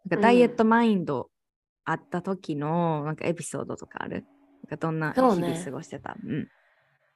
[0.08, 1.30] なんかダイエットマインド
[1.84, 4.24] あった時のなんかエピソードとかある？
[4.64, 6.16] なんかどんな日々過ごしてた？
[6.24, 6.48] うん。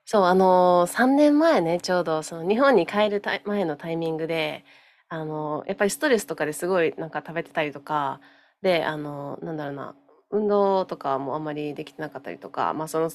[0.06, 4.62] そう、あのー、3年前ね、ちょうど、その日本に帰る前のタイミングで、
[5.08, 8.20] あのー、やっぱりストレスとかですごいなんか食べてたりとか、
[8.60, 9.96] で、あのー、なんだろうな、
[10.30, 13.10] 運動とかもあんまりできてなかったりとか、まあその、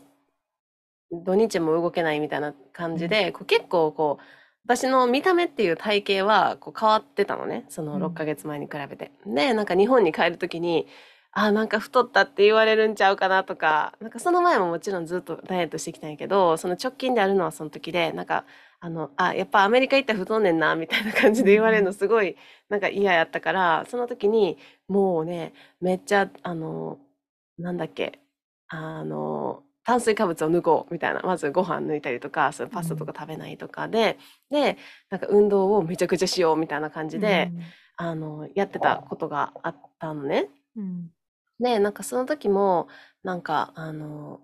[1.11, 4.23] 土日も動けないみたいな感じで、こう結構こう、
[4.69, 7.99] 私の見た目っていう体型はこう変わってたのね、そのうん。
[8.01, 9.11] 6ヶ月前に比べて。
[9.25, 10.85] で、なんか日本に帰るときに、
[11.31, 18.45] あ、なんか太ったって言われるんちゃうかなとか、なんかその前ももちろんずっとダイエットしてきたんやけど、その直近であるのはその時で、なんか、
[18.79, 22.37] あの、あ、やっぱアメリカ行ったら太んねんな、みたいな感じで言われるのすごい、
[22.69, 26.99] なんか嫌やったから、その時に、もうね、めっちゃ、あの、
[27.57, 28.19] なんだっけ、
[28.67, 34.17] あの、炭水化物を抜こうみたいな、まずご飯抜いたりとか、そのパスタとか食べないとかで、
[34.49, 34.77] で、
[35.09, 37.51] なんか運動をめちゃくちゃしようみたいな感じで、
[37.97, 40.49] あの、やってたことがあったのね。
[40.75, 41.11] うん。
[41.59, 42.87] で、なんかその時も、
[43.23, 44.39] なんか、あの、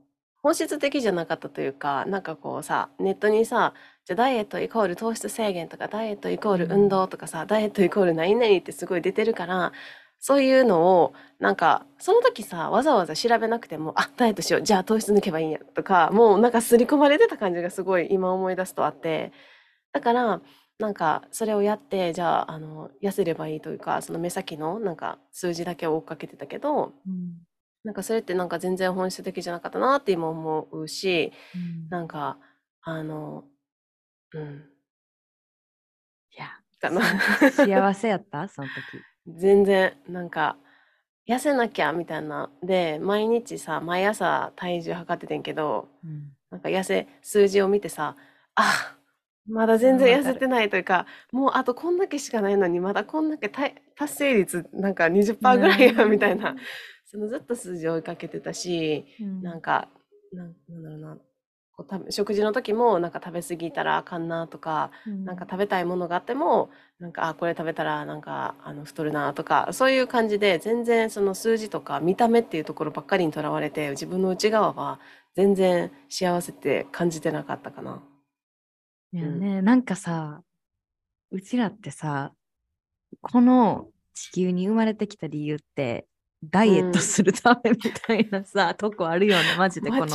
[0.45, 3.73] 本質的じゃなかったというか、なんかこうさ、ネットにさ、
[4.05, 9.71] じゃあダイエットイコール糖質制限とか、ダイエットイコール運動とかさ、ダイエットイコール何々ってすごい出てるから、
[10.19, 19.31] そういうのを、なんか、その時さ、わざわざ調べなくても、あ、ダイエットしよう、じゃあ糖質抜けばいいんや、とか、もうなんか刷り込まれてた感じがすごい今思い出すとあって、
[19.93, 20.41] だから、
[20.77, 27.37] なんかそれをやってじゃああの痩せればいいというかその目先のなんか数字だけを追っかけてたけどうん。
[27.85, 31.87] なんかそれってなんか全然本質的じゃなかったなって今思うしうん。
[31.89, 32.37] なんか
[32.81, 33.45] あの
[34.33, 34.65] うん。
[36.31, 36.49] いや
[36.81, 37.01] かな。
[37.51, 38.49] 幸せやった？
[38.49, 38.75] その時。
[39.27, 40.57] 全然なんか
[41.27, 42.51] 痩せなきゃみたいな。
[42.63, 46.31] で毎日さ毎朝体重測っててんけどうん。
[46.51, 48.15] なんか痩せ数字を見てさ
[48.55, 48.97] あ
[49.47, 56.55] まだ全然痩せてないというかもうあとこんだけしかないのにまだこんだけ達達成率なんか20%ぐらいやみたいな。
[57.05, 59.41] そのずっと数字を追いかけてたしうん。
[59.41, 59.89] なんか
[60.33, 61.17] なんなんだろうな
[61.77, 74.99] こう食事の時もなんか食べ過ぎたらあかんなとかなんか食べたいものがあってもなんかあこれ食べたらなんかあの太るなとかそういう感じで全然その数字とか見た目っていうところばっかりにとらわれて自分の内側は
[75.35, 78.01] 全然幸せって感じてなかったかな。
[79.11, 80.43] いやね、なんかさ、
[81.31, 82.33] うちらってさ、
[83.21, 86.05] この地球に生まれてきた理由って
[86.49, 90.07] ダイエットするためみたいなさ、 とこあるよねマジでこの。
[90.07, 90.13] カ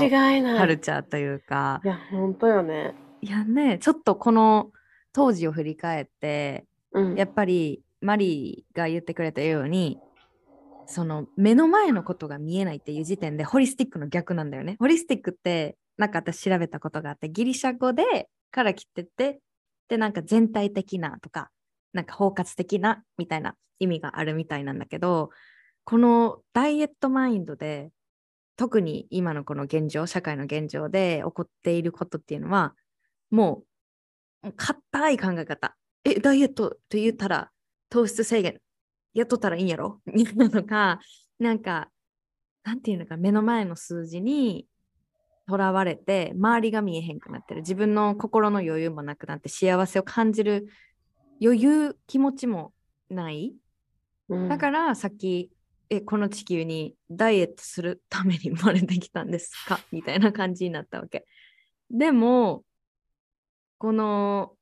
[0.67, 2.95] ルチャーというかいや、本当よね。
[3.23, 4.73] いやねちょっとこの
[5.13, 7.15] 当時を振り返ってうん。
[7.15, 9.99] やっぱりマリーが言ってくれたように
[10.87, 14.77] その目の前のことが見えないっていう時点でホリスティックの逆なんだよね。
[14.79, 19.41] ホリスティックってなんか私調べたことがあってギリシャ語でから来てて
[19.89, 21.51] でなんか全体的なとか
[21.93, 25.31] なんか包括的なみたいな意味があるみたいなんだけど
[25.85, 27.91] このダイエットマインドで
[28.57, 32.75] 特に今のこの現状社会の現状で起こっていることっていうのは
[33.31, 33.63] も
[34.45, 35.77] う硬い考え方。
[36.05, 37.51] えダイエットと言ったら
[37.89, 38.61] 糖質制限。
[39.15, 40.01] やっとったらいいんやろ？
[40.07, 41.01] みたいなのか
[41.39, 41.89] なんか
[42.65, 44.67] なんていうのか目の前の数字に
[45.49, 47.63] とらわれて周りが見えへんくなってる。
[47.63, 50.69] 自分の心の余裕もなくなって幸せを感じる
[51.43, 52.73] 余裕気持ちも
[53.09, 53.55] ない。
[54.29, 54.49] うん。
[54.49, 55.51] だからさっき
[55.91, 59.81] えこの地球にダイエットするために生まれてきたんですか？
[59.93, 61.27] みたいな感じになったわけ。
[61.91, 62.65] でも
[63.79, 64.55] この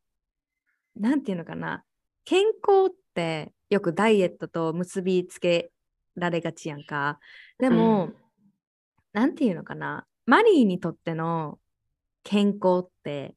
[0.96, 1.84] なんていうのかな？
[2.24, 5.70] 健康ってよくダイエットと結びつけ
[6.16, 7.20] られがちやんか。
[7.58, 8.16] でも、うん
[9.14, 10.06] なんていうのかな？
[10.26, 11.58] マリーにとっての
[12.22, 13.34] 健康って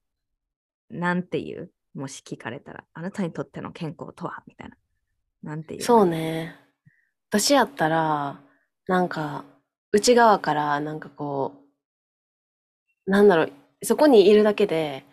[0.89, 1.71] なんていう？
[1.93, 4.43] もし聞かれたらあなたにとっての健康とは？
[4.47, 4.77] みたいな。
[5.43, 5.81] なんていう？
[5.81, 6.55] そうね。
[7.31, 8.41] 私やったら、
[8.87, 9.45] なんか、
[9.93, 11.53] 内側から、なんかこ
[13.07, 13.51] う、なんだろう、
[13.83, 15.05] そこにいるだけで、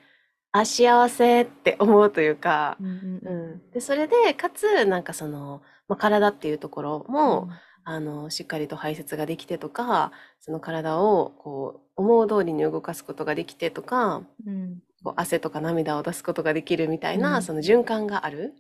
[0.51, 2.89] あ、幸せって思うというか、うん
[3.23, 3.71] うん。
[3.71, 7.51] で、それで、かつ、なんかその、まあ、体っていうところも、うん
[7.85, 18.55] あの、しっかりと排泄ができてとか、その体を、こう、思う通りに動かすことができてとか、うんこう汗とか涙を出すことができるみたいな、うんその循環がある。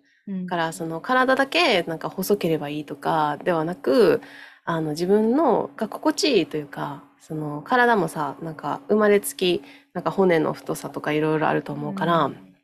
[0.49, 4.21] からその体だけなんか細ければいいとかではなく
[4.65, 9.63] あの自分のが心地いいというかその体もさなんか生まれつき
[9.95, 12.55] なんか骨の太さとかいろいろあると思うから、うん。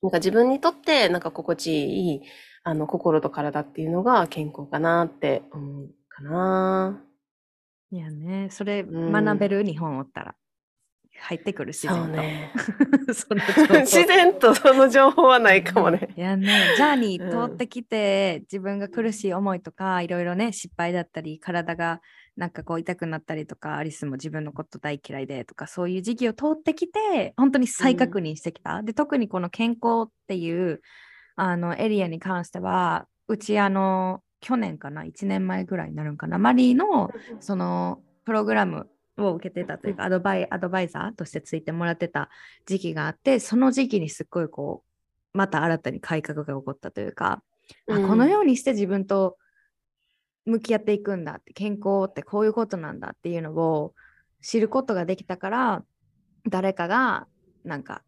[0.00, 2.22] なんか自分にとってなんか心地いい
[2.62, 7.02] あの心と体っていうのが健康かなって思うかな。
[7.90, 9.12] いやね、それうん。
[9.12, 9.64] 学べる？
[9.64, 10.34] 日本おったら
[11.20, 12.08] 入ってくる自然と。
[12.08, 12.52] ね。
[13.84, 16.08] 自然とその情報はないかもね。
[16.16, 22.00] いやね、ジャーニうんー通ってきて、自分が苦しい思いとか、いろいろね、失敗だったり、体が
[22.36, 28.82] なんかこう痛くなったりとか、アリスも自分のこと大嫌いでとか、そういう時期を通ってきて、本当に再確認してきた。
[28.82, 30.80] で、特にこの健康っていう
[31.36, 42.30] あのエリアに関しては、うちあの、去年かな、1年前ぐらいになるんかな、マリーのそのプログラムを受けてたというか、アドバイアドバイザーとしてついてもらってた
[42.66, 44.84] 時期があって、その時期にすっごいこ
[45.34, 47.42] う、また新たに改革が起こったというか、
[47.88, 48.08] あうん。
[48.08, 49.36] このようにして自分と
[50.46, 53.94] 向き合っていくんだって、健康ってこういうことなんだっていうのを
[54.42, 55.84] 知ることができたから、
[56.48, 57.26] 誰かが
[57.64, 58.02] なんか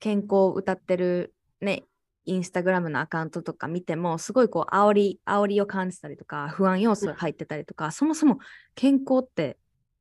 [0.00, 1.84] 健康を歌ってるね、
[2.26, 8.38] インスタグラムのアカウントとか見ても、すごいこう、煽り、煽りを感じたりとか、不安要素が入ってたりとか、そもそも
[8.74, 9.56] 健康って、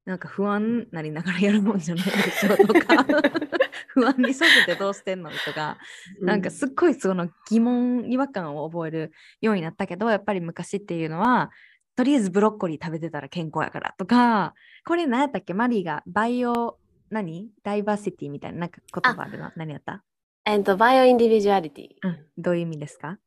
[0.06, 3.04] なんか不安なりながらやるもんじゃないでしょとか、
[3.90, 5.78] 不安にさせてどうしてんのとか、
[6.22, 11.50] なんかすっごいその疑問、違和感を覚えるようになったけど、やっぱり昔っていうのは、
[11.96, 14.54] とりあえずブロッコリー食べてたら健康やからとか、
[14.86, 15.54] これ何やったっけ？
[15.54, 16.78] マリーがバイオ、
[17.10, 17.50] 何？
[17.64, 20.04] ダイバーシティみたいななんか言葉あるの何やった？
[20.46, 21.88] えっと、 bioindividuality。
[22.04, 23.18] うん、どういう意味ですか？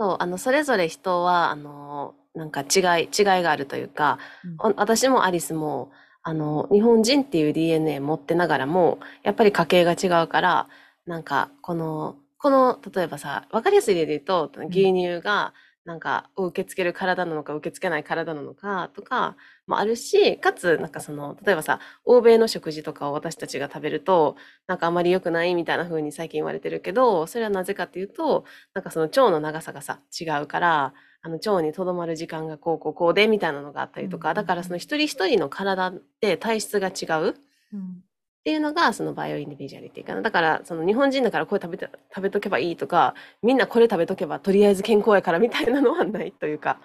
[0.00, 4.18] そう、あの、それぞれ人は、あの、なんか違い、違いがあるというか、
[4.64, 4.72] うん。
[4.72, 5.92] お私もアリスも、
[6.26, 10.68] あの、日本人っていう DNA 持ってながらも、やっぱり家系が違うから、
[11.04, 15.52] なんか、この、この、例えばさ、わかりやすい例で言うと、牛乳が、
[15.84, 37.34] なんか、を受け付ける体なのか、受け付けない体なのか、とか、もあるし、かつ、なんかその、例えばさ、欧米の食事とかを私たちが食べると、なんかあまり良くないみたいな風に最近言われてるけど、それはなぜかっていうと、なんかその腸の長さがさ、違うから、あの腸にとどまる時間がこうこうこうでみたいなのがあったりとか、うんうんうんだからその一人一人の体で体質が違うっ
[37.72, 38.04] うん
[38.44, 40.20] ていうのがその bioindividuality かな。
[40.20, 46.78] だからその日本人だからこれ食べて食べとけばいいとか、みんなこれ食べとけばとりあえず健康やからみたいなのはないというか、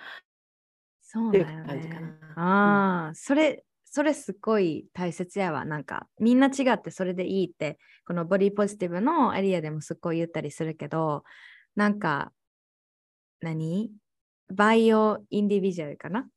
[1.01, 2.13] そうだよ感じかね。
[2.37, 3.07] な。
[3.07, 5.65] ああ、それ、それすごい大切やわ。
[5.65, 11.23] なんか、みんな違ってそれでいいって、このボディポジティブのエリアでもすっごい言ったりするけど、
[11.75, 12.31] なんか、
[13.41, 13.91] 何？
[14.51, 16.27] バイオインディビジュアルかな？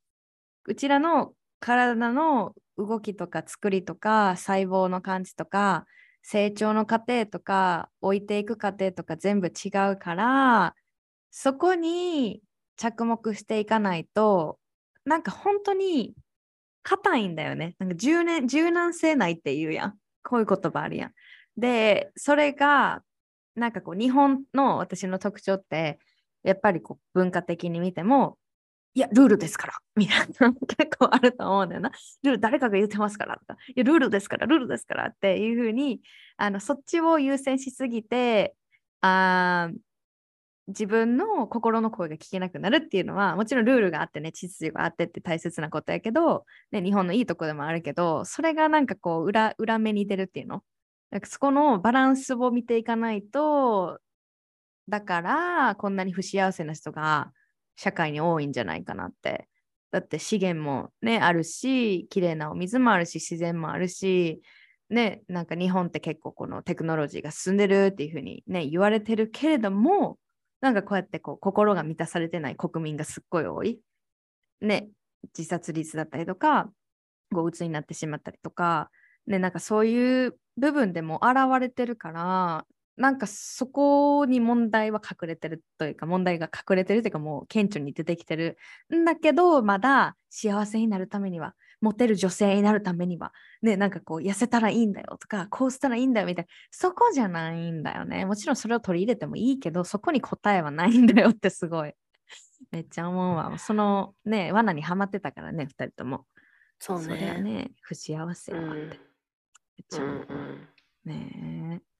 [0.66, 5.86] うちらの体の動きとか作りとか細胞の感じとか
[6.22, 10.74] 成長の過程とか置いていく過程とか全部違うから
[11.30, 12.40] そこに
[12.76, 14.58] 着目していかないと
[15.04, 16.14] なんか本当に
[16.82, 17.76] 硬いんだよね。
[17.78, 19.94] なんか柔軟柔軟性ないって言うやん。
[20.24, 21.12] こういう言葉あるやん。
[21.56, 23.02] で、それが
[23.54, 25.98] なんかこう日本の私の特徴って
[26.42, 28.38] やっぱりこう文化的に見ても
[28.94, 31.90] いや、ルールですから、 みたいな、結構あると思うんだよな。
[32.22, 36.02] ルール、誰かが言ってますからとか、いや、ルールですから、ルールですからっていうふうに、
[36.36, 38.54] あのそっちを優先しすぎて、
[39.00, 39.70] あ
[40.68, 50.62] 自分の心の声が聞けなくなるっていうのは、もちろんルールがあってね、秩序があってって大切なことやけど、ね、日本のいいとこでもあるけど、それがなんかこう裏、裏目に出るっていうの。
[51.10, 54.00] かそこのバランスを見ていかないと、
[54.88, 57.32] だから、こんなに不幸せな人が
[57.76, 59.48] 社会に多いんじゃないかなって。
[59.90, 64.42] だって資源もね、あるし、綺麗なお水もあるし、自然もあるし、
[64.90, 70.18] ね、なんか日本って結構このテクノロジーが進んでるっていうふうにね、言われてるけれども、
[70.60, 73.80] なんかこうやってこう心が満たされてない国民がすっごい多い。
[74.60, 74.88] ね、
[75.36, 76.70] 自殺率だったりとか、
[77.30, 78.90] うつになってしまったりとか、
[79.26, 82.66] ね、なんかそういう部分でも現れてるから、
[82.96, 88.58] なんかそこに問題は隠れてるというか問題が隠れてるというかもう顕著に出てきてる
[88.94, 98.24] んだけどまだ幸せになるためにはモテる女性になるためにはねなんかこう痩せたらいいんだよとかこうしたらいいんだよみたいなそこじゃないんだよね。
[98.24, 101.94] もちろんそれを取り入れてもいいけどそこに答えはないんだよってすごい。
[102.70, 103.58] めっちゃ思うわ。
[103.58, 106.26] そのね罠にはまってたからね2人とも。
[106.78, 107.04] そうね。
[107.04, 108.98] それはね不幸せやって、うん、めっ
[109.88, 110.68] ちゃ思う、うんうん、
[111.04, 111.91] ねえ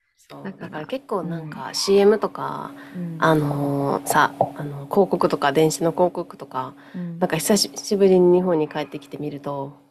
[0.45, 9.83] だから結構なんか CM とか、うん、あのー、さあの広告とか電子の広告とか、うん、なんか久しぶりに日本に帰ってきてみると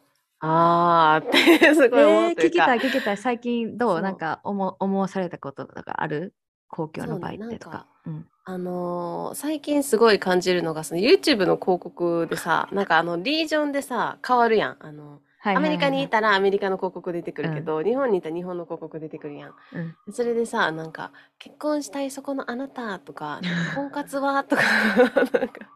[0.44, 3.16] あーって すごい思うというか、えー、聞きたい聞きたい。
[3.16, 4.00] 最近どう？
[4.00, 6.34] なんか思思わされたこととかある？
[6.68, 7.86] 公共の場合ってとか。
[8.06, 14.76] うん、あのー、最近すごい感じるのがその YouTube の広告でさなんかあのリージョンでさ変わるやん。
[14.80, 19.54] あのアメリカにいたらアメリカの広告出てくるけど、うん、日本にいたら日本の広告出てくるやん。
[19.72, 23.40] うん、それでさ、なんか、結婚したいそこのあなたとか、
[23.74, 24.44] 婚活は？
[24.44, 24.62] とか、
[25.34, 25.70] なんか、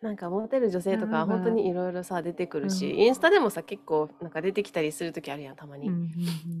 [0.00, 5.90] なんかモテる女性とか本当にいろいろさ出てくるし、うん、インスタでもさ結構なんか出てきたりする時あるやんたまに、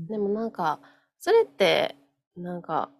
[0.08, 0.78] でもなんか
[1.18, 1.96] それって
[2.36, 2.90] なんか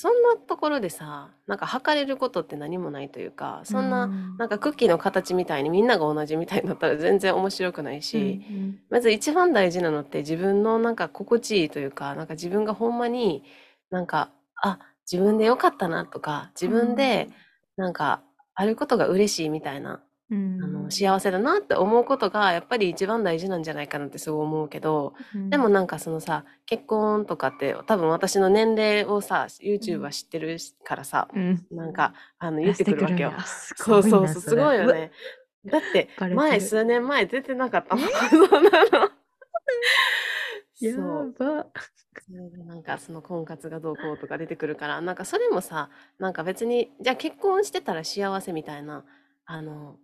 [0.00, 4.06] そんなところでさ、なんか測れることって何もないというか、そんな、
[4.38, 13.42] なんかクッキーの形みたいにみんなが同じみたいになったら全然面白くないし、うんうん、まず一番大事なのって自分のなんか心地いいというか、なんか自分がほんまに
[13.90, 14.30] なんか、
[14.62, 14.78] あ、
[15.10, 17.28] 自分でよかったなとか、自分で
[17.76, 18.22] なんか
[18.54, 20.00] あることが嬉しいみたいな
[20.32, 33.32] あの幸せだなって思うことがやっぱり一番大事なんじゃないかなってすごい思うけど、うん、でもなんかそのさ結婚とかって多分私の年齢をさ YouTube は知ってるからさ、うん、なんかあの言ってくるわけよ。
[33.76, 35.10] そうそうそうすごいよね。
[35.66, 38.08] だって前数年前出てなかったもん。
[38.30, 39.10] そんなの。
[40.80, 40.96] や
[41.38, 41.66] ば。
[42.68, 49.04] なんかその婚活がどうこうとか出てくるからなんかそれもさなんか別にじゃあ結婚してたら幸せみたいな
[49.46, 49.96] あの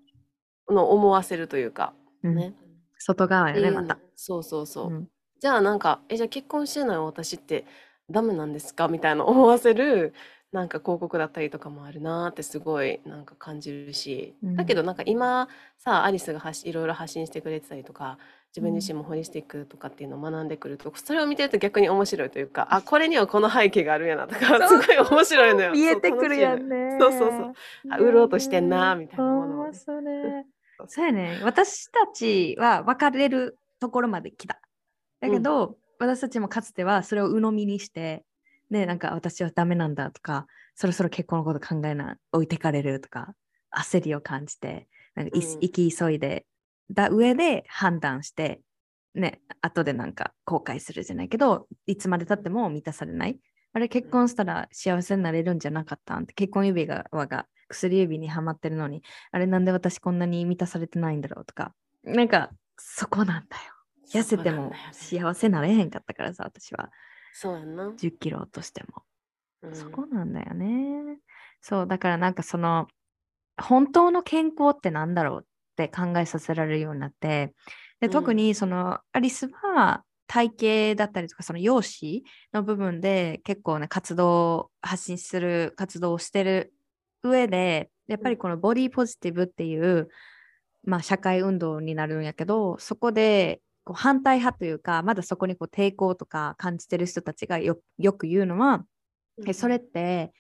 [0.68, 1.92] の思わせるというか、
[2.22, 2.54] ね。
[2.98, 3.98] 外側やね、また。
[4.14, 4.86] そうそうそう。
[4.88, 5.08] うん、
[5.40, 7.64] じゃあなんか、え、じゃあ結婚してない私って
[8.10, 10.14] ダメなんですかみたいな思わせる、
[10.52, 18.16] なんか広告だったりとかもあるなってすごいなんか感じるし、うん、だけどなんか今さアリスがいろいろ発信してくれてたりとか
[18.52, 25.72] 自分自身もホリスティックとかっていうのを学んでくるとそれを見てると逆に面白いというかあこれにはこの背景があるんやなとかすごい面白いのよ。
[25.72, 27.54] 見えてくるやんねそうそうそう
[27.90, 30.46] あ売ろうとしてんなみたいなものを、ね、
[30.88, 31.40] そうやね。
[31.42, 34.60] 私たちは別れるところまで来た。
[35.20, 38.24] だけど、うん、私たちもかつてはそれを鵜呑みにして、
[38.70, 43.34] ね、なんか私はダメなんだとか、そろそろ結婚のこと考えな、置いてかれるとか、
[43.74, 46.46] 焦りを感じて、なんか、うん、生き急いで、
[46.90, 48.60] だ上で判断して、
[49.14, 53.38] ね、後でなんか後悔するじゃないけど、いつまでたっても満たされない。
[53.72, 63.72] あれ結婚したら幸せになれるんじゃなかったんって結婚指輪が薬指にはまってるのに、あれなんで私こんなに満たされてないんだろうとか、なんかそこなんだよ。
[64.12, 66.90] 痩せても幸せなれへんかったからさ、私は。
[67.32, 67.88] そうやな。
[67.88, 69.02] 10キロ落としても。
[69.62, 71.18] うん、そこなんだよね。
[71.60, 72.86] そう、だからなんかその、
[73.60, 75.46] 本当の健康ってなんだろうっ
[75.76, 77.54] て考えさせられるようになって、
[78.00, 86.72] で特にその、アリスは体型だったりとかその容姿の部分で結構ね活動発信する活動をしてる
[87.28, 90.08] 上でやっぱりこのボディポジティブっていう、
[90.84, 97.76] まあ、社会運動になるんやけどそこでこう反対派というかまだそこにこう抵抗とか感じてる人たちがよ
[98.16, 98.84] く言うのは、
[99.38, 100.32] うん、それって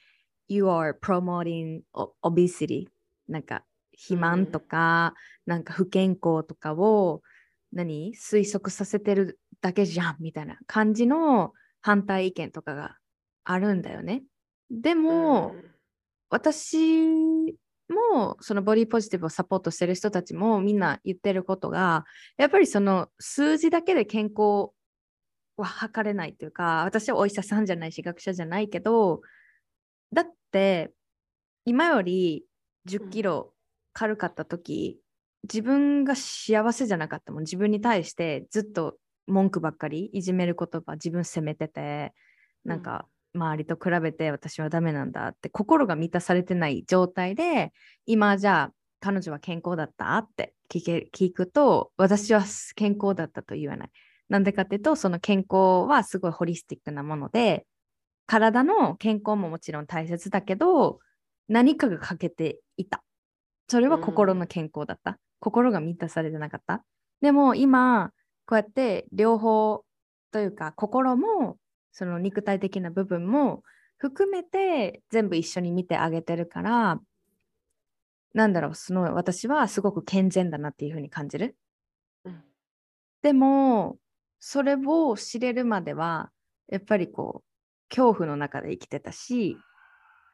[0.48, 1.80] you are promoting
[2.22, 2.86] obesity
[3.28, 5.14] なんか肥満とか、
[5.46, 7.22] うん、なんか不健康とかを
[7.72, 8.14] 何？
[8.14, 12.96] 推測させてるだけじゃんみたいな感じの反対意見とかが
[13.44, 14.22] あるんだよね。
[14.70, 15.64] でも、うん、
[16.30, 17.52] 私
[17.88, 22.04] もそのボディポジティブをサポートしてる人たちもみんな言ってることが
[22.36, 24.70] やっぱりその数字だけで健康
[25.56, 29.20] は測れないというか私はお医者さんじゃないし学者じゃないけど
[30.12, 30.90] だって
[31.64, 32.44] 今より
[32.88, 33.52] 10キロ
[33.96, 35.00] 軽かった時、
[35.44, 37.42] 自分が幸せじゃなかったもん。
[37.42, 42.12] 自分に対してずっと文句ばっかりいじめる言葉自分責めてて
[42.64, 47.72] なんか周りと比べて私はダメなんだって心が満たされてない状態で
[48.06, 50.16] 今じゃあ彼女は健康だった？
[50.16, 52.42] って聞け聞くと私は
[52.74, 53.90] 健康だったと言わない。
[54.28, 57.64] なんでかっていうとその健康はすごいホリスティックなもので
[58.26, 60.98] 体の健康ももちろん大切だけど
[61.48, 63.04] 何かが欠けていた。
[63.68, 65.12] それは心の健康だった。
[65.12, 66.82] うん、心が満たされてなかった。
[67.20, 68.10] でも今
[68.46, 69.84] こうやって両方
[70.32, 71.58] というか心も
[71.96, 73.62] その肉体的な部分も
[73.96, 77.00] 含めて全部一緒に見てあげてるから
[78.34, 81.56] なんだろうその私はすごく健全だなっていうふうに感じる。
[82.26, 82.42] うん、
[83.22, 83.96] でも
[84.38, 86.30] それを知れるまでは
[86.68, 89.56] やっぱりこう恐怖の中で生きてたし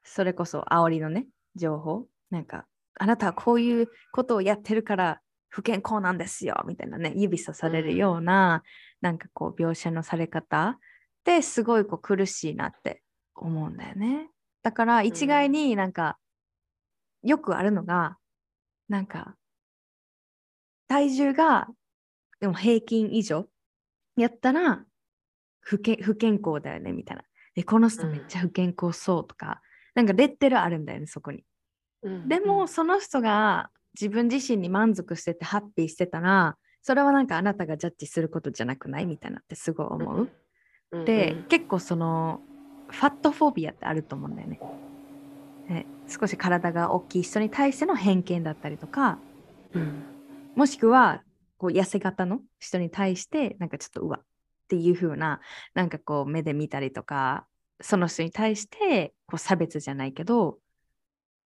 [0.03, 2.09] それこそ煽りのね情報。
[2.31, 2.67] なんか
[2.99, 10.81] あなたはこういうことをやってるから不健康なんですよみたいなね指さされるような、うん、なんかこう描写のされ方
[11.23, 13.03] ってすごいこう苦しいなって
[13.35, 14.29] 思うんだよね。
[14.63, 16.19] だから一概になんか、
[17.23, 18.17] うん、よくあるのが
[18.89, 19.37] なんか
[20.89, 21.69] 体重が
[22.41, 23.47] でも平均以上
[24.17, 24.85] やったら
[25.61, 27.23] 不健不健康だよねみたいな。
[27.55, 29.61] えこの人めっちゃ不健康そうとか、
[29.95, 31.45] うん、なんかレッテルあるんだよねそこに、
[32.03, 39.07] うん、でもその人が自分自身に満足しててハッピーしてたらそれはなんかあなたがジャッジすることじゃなくない？
[39.07, 40.31] みたいなってすごい思う、
[40.93, 42.41] うん、で、結構その
[42.89, 44.61] ファットフォビアってあると思うんだよね。
[45.69, 49.19] ね少し体が大きい人に対しての偏見だったりとか、
[50.55, 51.23] もしくは
[51.57, 54.25] こう痩せ型の人に対してなんかちょっとうわっ
[54.69, 55.41] ていう風な
[55.75, 57.47] なんかこう目で見たりとか
[57.81, 60.59] その人に対してこう差別じゃないけど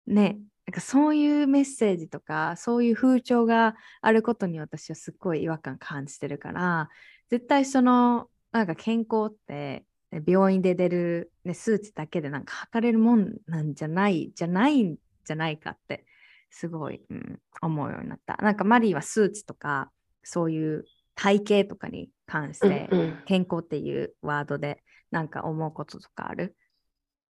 [0.07, 6.89] ねなんかそういうメッセージとかそういう風潮があることに私はすっごい違和感感じてるから
[7.31, 9.85] 絶対そのなんか健康って
[10.27, 16.05] 病院で出る、ね、数値だけでなんか測れるもんなんじゃないじゃないんじゃないかって
[16.51, 18.37] すごい、うん、思うようになった。
[18.43, 19.91] なんかマリーは数値とか
[20.23, 20.85] そういう
[21.15, 22.91] 体型とかに関して、
[23.25, 26.55] 健康っていうワードでなんか思うこととかある？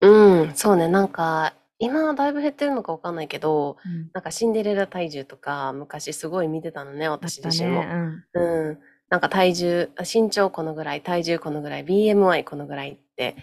[0.01, 7.81] うん、そうね、なんか、今はだいぶ減ってるのかわかんないけど、うん、なんかシンデレラ体重とか昔すごい見てたのね、私自身も。
[7.81, 7.87] ね、
[8.33, 8.79] うん、うん。
[9.09, 13.35] なんか体重、身長このぐらい、体重このぐらい、BMI このぐらいって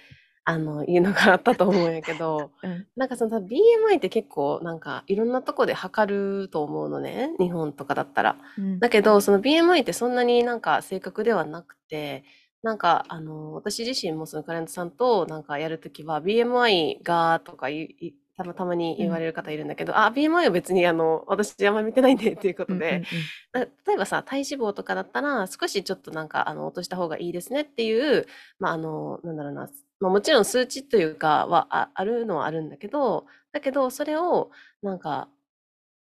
[0.44, 8.36] あの、いうのがあったと思うんやけど、 うん、なんかその BMI って結構なんかいろんなとこで測ると思うのね、日本とかだったら。
[8.58, 12.24] うん、だけど、その BMI ってそんなになんか正確ではなくて、
[12.62, 17.68] なんかあの、私自身もそのカレントさんとなんかやるときは BMI がとか
[18.36, 23.04] たまたまに言われる方いるんだけど、うん、あ、BMI は別にあの、私あんまり見てないんでっていうことで、
[23.54, 28.26] うんうんうん、例えばさ、体脂肪とかだったら少しちょっとなんかあの、落とした方がいいですねっていう、
[28.58, 29.68] まああの、なんだろうな、
[30.00, 34.50] まあ、もちろん数値というかはああるのはあるんだけど、だけどそれを
[34.82, 35.28] なんか、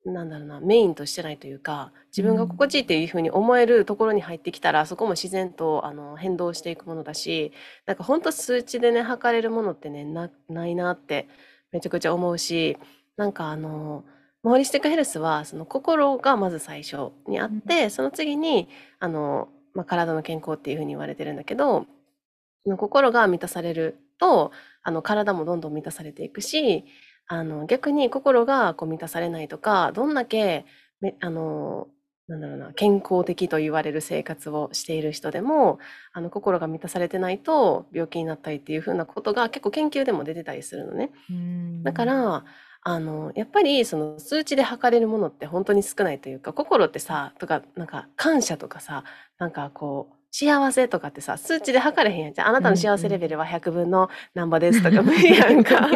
[0.05, 7.51] なんだろうな、メインとしてないというか、自分が心地いいっていうふうに思えるところに入ってきたら、そこも自然とあの変動していくものだし、
[7.86, 11.28] なんか本当数値でね、測れるものってね、なないなって
[11.72, 12.78] めちゃくちゃ思うし、
[13.18, 14.03] なんかあの、
[14.43, 21.86] ホリスティックヘルスはその心がまず最初にあって、その次にあの、まあ、体の健康っていうふうに言われてるんだけど、
[22.78, 24.51] 心が満たされると
[24.84, 26.86] あの体もどんどん満たされていくし
[27.28, 30.65] あの逆に心がこう満たされないとかどんだけ
[30.99, 31.88] めあの
[32.28, 35.80] なんだろうな健康的と言われる生活をしている人でも
[36.11, 41.11] あの心が満たされてないと病気になったりっていうふうなことが結構研究でも出てたりするのね。
[41.84, 42.43] だから
[42.82, 49.03] あのやっぱりその数値で測れるものって本当に少ないというか心ってさとかなんか感謝とかさ
[49.39, 52.47] なんかこう幸せとかってさ、数値で測れへんやんじゃん。
[52.49, 55.89] あなたの幸せレベルは100分の何倍ですとか無理やんか。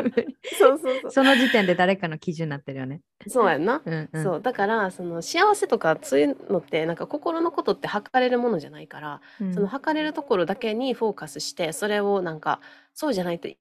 [0.58, 1.12] そうそうそう。
[1.12, 3.02] その時点で誰かの基準になってるよね。
[3.28, 3.84] そうやんな。
[3.86, 4.42] うんうん、そう。
[4.42, 12.62] だから、その幸せとかそういうのって、なんか心のことって測れるものじゃないから、うん、その測れるところだけにフォーカスして、それをなんか、
[12.96, 13.58] そうじゃないとい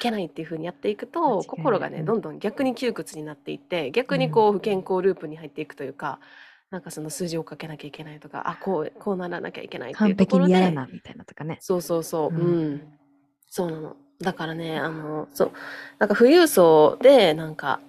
[0.00, 6.18] けないっていう風にやっていくと心がねうんどんどん逆に窮屈になっていって逆にこう不健康ループに入っていくというか
[6.70, 11.58] なんかその数字をかけなきゃいけないとかあこうこうならなきゃいけないってい完うところ璧にやらでなみたいなとかね。
[11.60, 12.74] そうそうそうううん。
[12.74, 12.82] ん、
[13.48, 13.96] そうなの。
[14.20, 15.52] だからねあのそう。
[15.98, 17.80] なんか富裕層でなんか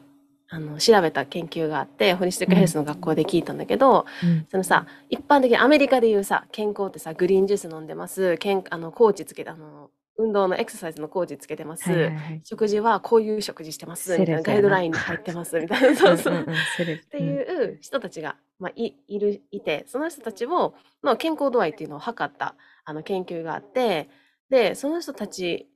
[0.49, 4.45] あの調べた研究があってホリスティックヘルスの学校で聞いたんだけど、うん。
[4.49, 12.41] そのさ一般的にアメリカでいうさ健康ってさグリーンジュース飲んでますけんあのコーチつけてあの運動のエクササイズのコーチつけてます、はいはいはい。
[12.43, 14.17] 食事はこういう食事してます。
[14.17, 14.41] みたいな。
[14.41, 15.95] ガイドラインに入ってますみたいな。
[15.95, 16.45] そ うそう、んんん
[16.75, 22.55] セレブ っていう人たちが、まあ、いいるいてその人たちをの健康度合いっていうのを測った
[22.85, 24.09] あの研究があって
[24.49, 25.69] でその人たち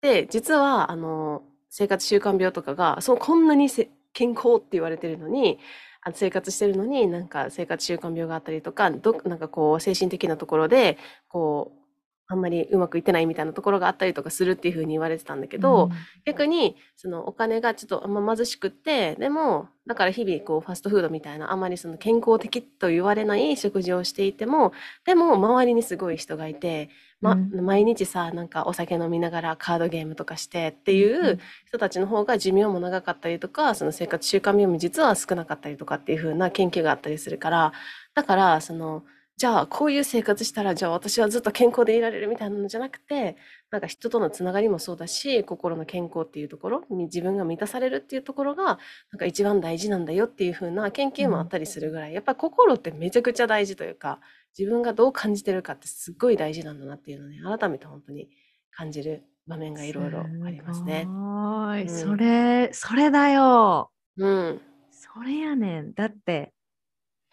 [0.00, 5.58] で実はあの生活習慣病とかがそうこんなにせ健康って言われてるのに
[6.02, 11.81] あの生活してるのになんか生活習慣病があったりとかどなんかこう精神的なところでこう
[12.28, 15.90] あんまりうまくいってないみたいなところがあったりとかするっていうふうに言われてたんだけど、
[16.24, 24.72] 逆にそのお金がちょっとあんま貧しくってでもだから日々こうファストフードみたいなあんまりその健康的と言われない食事をしていても
[25.04, 26.88] でも周りにすごい人がいて、
[27.20, 27.64] まうん。
[27.64, 37.72] 毎日さなんかお酒飲みながらカードゲームとかしてっていう人たちの方が寿命も長かったりとかその生活習慣病も実は少なかったりとかっていう風な研究があったりするから
[38.14, 39.04] だからその
[39.42, 43.36] じゃあこういう生活したらじゃあ私はずっと健康でいられるみたいなのじゃなくて
[43.72, 48.64] なんか人とのつながりもそうだし心の健康っていうところみ自分が満たされるっていうところが
[49.10, 54.20] なんか一番大事なんだよっていう風な研究もあったりするぐらい、やっぱり心ってめちゃくちゃ大事というか
[54.56, 58.28] 自分がどう感じてるかってすっごい大事なんだなっていうのをね改めて本当に
[58.70, 61.08] 感じる場面がいろいろありますね。
[61.08, 63.90] はい、うんそれ、それだよ。
[64.18, 64.60] うん、
[64.92, 65.94] それやねん。
[65.94, 66.52] だって、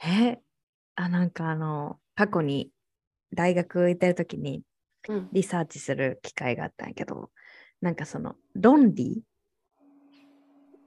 [0.03, 0.39] え、
[1.03, 2.71] あ、なんかあの、過去に
[3.33, 4.63] 大学行ってる時に
[5.07, 7.29] うん、リサーチする機会があったんやけど、
[7.81, 9.23] なんかその、論理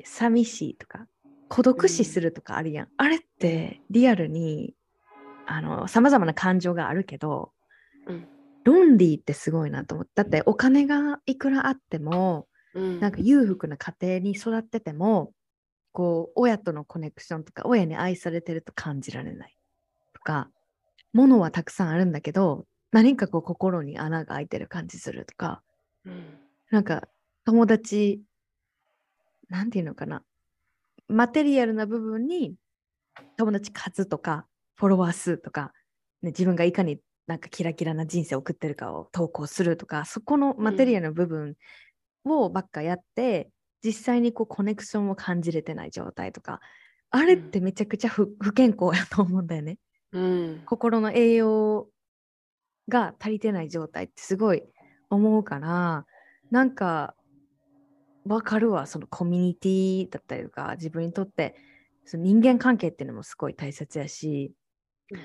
[0.04, 1.06] 寂しいとか、
[1.48, 2.88] 孤独死するとかあるやん。
[2.96, 4.74] あれってリアルに、
[5.46, 7.52] あの、様々な感情があるけど、
[8.06, 8.26] うん、
[8.64, 10.12] 論理ってすごいなと思って。
[10.16, 15.32] だってお金がいくらあっても、うん、なんか裕福な家庭に育ってても、
[15.92, 19.56] こう、親とのコネクションとか、親に愛されてると感じられない
[20.22, 20.48] とか、
[21.12, 25.62] 物はたくさんあるんだけど、何かこう心に穴が開いてる感じするとか、
[26.06, 26.38] うん、
[26.70, 27.08] なんか
[27.44, 28.22] 友達、
[29.48, 30.22] なんていうのかな、
[31.08, 32.54] マテリアルな部分に
[33.36, 34.46] 友達数とか、
[34.76, 35.72] フォロワー数とか、
[36.22, 41.56] ね、自分がいかになんかキラキラな人生を送ってるかを投稿するとか、そこのマテリアルな部分
[42.24, 43.50] をばっかやって、
[43.84, 46.60] 実際にこうコネクションを感じれてない状態とか、
[47.10, 49.78] あれってめちゃくちゃ不不健康やと思うんだよね。
[50.12, 51.88] うん、心の栄養
[52.88, 54.62] が足りてない状態ってすごい
[55.10, 56.06] 思うから
[56.50, 57.14] なんか
[58.24, 61.54] わかるわそのコミュニティだったりとか自分にとって
[62.04, 64.52] その人間関係っていうのもすごい大切やし、
[65.10, 65.20] うん。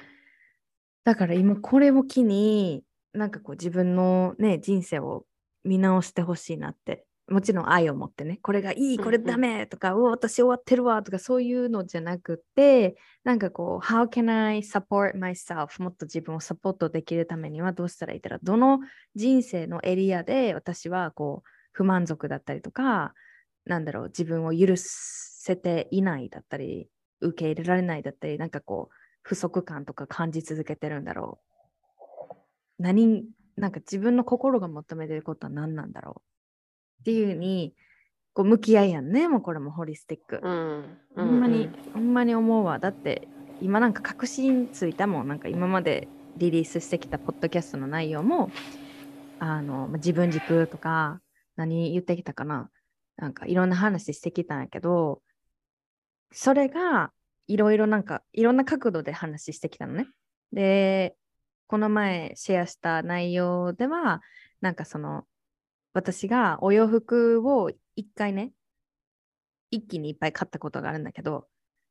[1.03, 2.83] だから今これを機に
[3.13, 5.25] なんかこう自分のね人生を
[5.63, 12.95] 見直してほしいなってもちろん愛を持ってねこれがいいこれダメとか、うわ私終わってるわとかそういうのじゃなくて
[13.27, 15.83] なんかこう、How can I support myself?
[15.83, 18.79] もっと自分をサポートできるためにはどうしたらいいだろうどの
[19.15, 23.13] 人生のエリアで私はこう、不満足だったりとか、
[23.65, 26.87] なんだろう、自分を許せていないだったり、
[27.19, 31.39] 受け入れられないだったり、なんかこう、不足感とか感じ続けてるんだろ
[32.79, 32.83] う。
[32.83, 33.25] 何、
[33.57, 36.26] なんか自分の心が求めてることは何なんだろう
[37.01, 37.75] っていうに、
[38.33, 40.39] こう向き合いやんね、もうこれもホリスティック。
[40.43, 42.79] うん、ほんまに、ほんまに思うわ。
[42.79, 43.27] だって、
[43.61, 45.27] 今なんか確信ついたもん。
[45.27, 48.51] なんか今までリリースしてきたポッドキャストの内容も、
[49.39, 51.19] あの、まあ自分軸とか、
[51.55, 52.69] 何言ってきたかな。
[53.17, 55.21] なんかいろんな話してきたんやけど、
[56.31, 57.11] それが
[57.47, 60.07] いろいろなんか、いろんな角度で話してきたのね。
[60.51, 61.15] で、
[61.67, 64.21] この前シェアした内容では、
[64.61, 65.25] なんかその、
[65.97, 68.51] 私がお洋服を一回ね、
[69.71, 71.47] 一気にいっぱい買ったことがあるんだけど、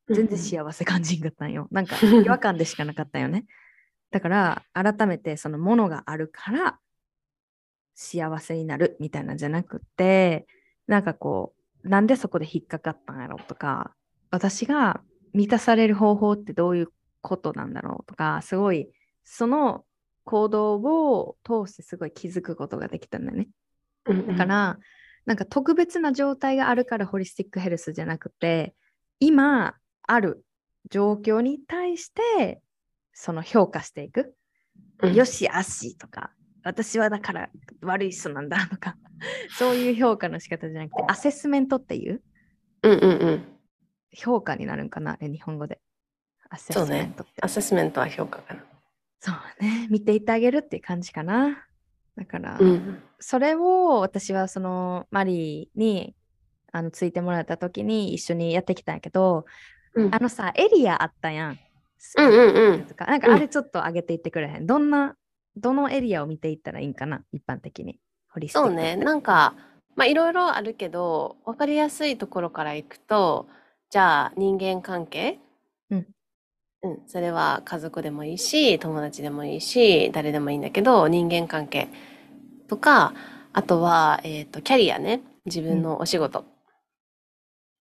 [0.08, 1.66] 全然幸せ感じんかったんよ。
[1.72, 3.46] なんか違和感でしかなかったよね。
[4.12, 6.78] だから改めてそのものがあるから
[7.96, 10.46] 幸せになるみたいなんじゃなくて、
[10.86, 13.92] なんかこう、なんでそこで引っかかったんやろとか、
[14.30, 15.02] 私が
[15.32, 16.92] 満たされる方法ってどういう
[17.22, 18.88] ことなんだろうとか、すごい
[19.24, 19.84] その
[20.22, 23.48] 行動を通してすごい気づくことができたんだよね。
[24.06, 24.78] だから、
[25.24, 28.74] なんか特別な状態があるからホリスティックヘルスじゃなくて、
[29.18, 30.44] 今ある
[30.90, 32.60] 状況に対して、
[33.12, 34.34] その評価していく。
[35.02, 35.14] うん。
[35.14, 36.30] よし、あしとか、
[36.62, 37.48] 私はだから
[37.80, 38.96] 悪い人なんだとか
[39.56, 42.22] そういう評価の仕方じゃなくてアセスメントっていう
[42.82, 43.44] うんうんうん。
[44.12, 45.80] 評価になるんかなあれ日本語で。
[46.48, 47.32] アセスメントって。
[47.40, 48.64] アセスメントは評価かな。
[49.20, 49.88] そうね。
[49.90, 51.66] 見ていってあげるっていう感じかな
[52.16, 53.02] だから、うん。
[53.18, 56.14] それを私はそのマリーに
[56.72, 59.44] あのついてもらった時に一緒にやってきたんやけど、
[59.94, 61.58] うんあのさエリアあったやん。
[62.18, 64.66] うんうんうんとかなんかあれちょっと上げていってくれへん。
[64.66, 65.16] どんな
[65.56, 67.22] どのエリアを見ていったらいいんかな？
[67.32, 67.98] 一般的に。
[68.28, 68.96] ホリスティックそうね。
[68.96, 69.54] なんか、
[69.94, 73.48] まあいろいろあるけど、わかりやすいところからいくと、
[73.88, 75.40] じゃあ人間関係？
[75.90, 76.06] うん。
[76.82, 76.98] うん。
[77.06, 81.88] それは家族でもいいし、友達でもいいし、誰でもいいんだけど、人間関係
[82.68, 83.14] とか、
[83.52, 85.22] あとは、えっと、キャリアね。
[85.46, 86.44] 自分のお仕事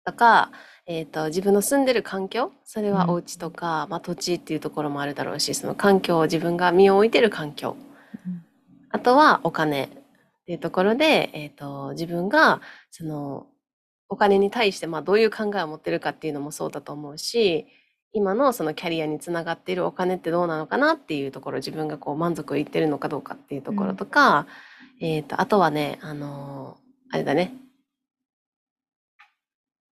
[0.05, 0.53] とか、
[0.87, 7.77] えっと、自分の住んでる環境それはうんお家とか、まあ土地っていうところもあるだろうし、その環境、自分が身を置いてる環境。
[8.27, 8.45] うん
[8.95, 9.89] あとはお金っ
[10.47, 12.61] ていうところで、えっと、自分が、
[12.93, 13.49] その、
[14.09, 17.67] お金に対して、まあ、どういう考えを持ってるかっていうのもそうだと思うし、
[18.15, 24.47] 今のそのキャリアにつながっているお金ってどうなのかなっていうところ、自分がこう満足いってるのかどうかっていうところとか、
[25.01, 26.85] えっと、あとはね、あのー
[27.15, 27.55] あれだね。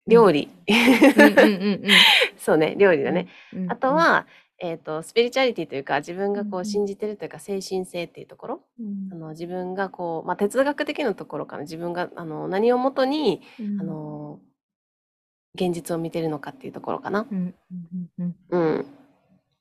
[0.08, 0.48] 料理。
[0.68, 1.82] うんうんうん
[2.38, 3.28] そうね、料理だね。
[3.52, 4.26] うんあと、は、
[4.58, 8.60] えっと、スピリチュアリティというか、自分がこうんう信じてるというか、精神性っていうところ。
[8.78, 14.40] うんあの自分がこう、まあ、哲学的なところから自分があの何をもとに、うんあの
[15.54, 17.26] 現実を見てるのかっていうところかな。
[17.30, 17.54] うん
[18.50, 18.86] うん。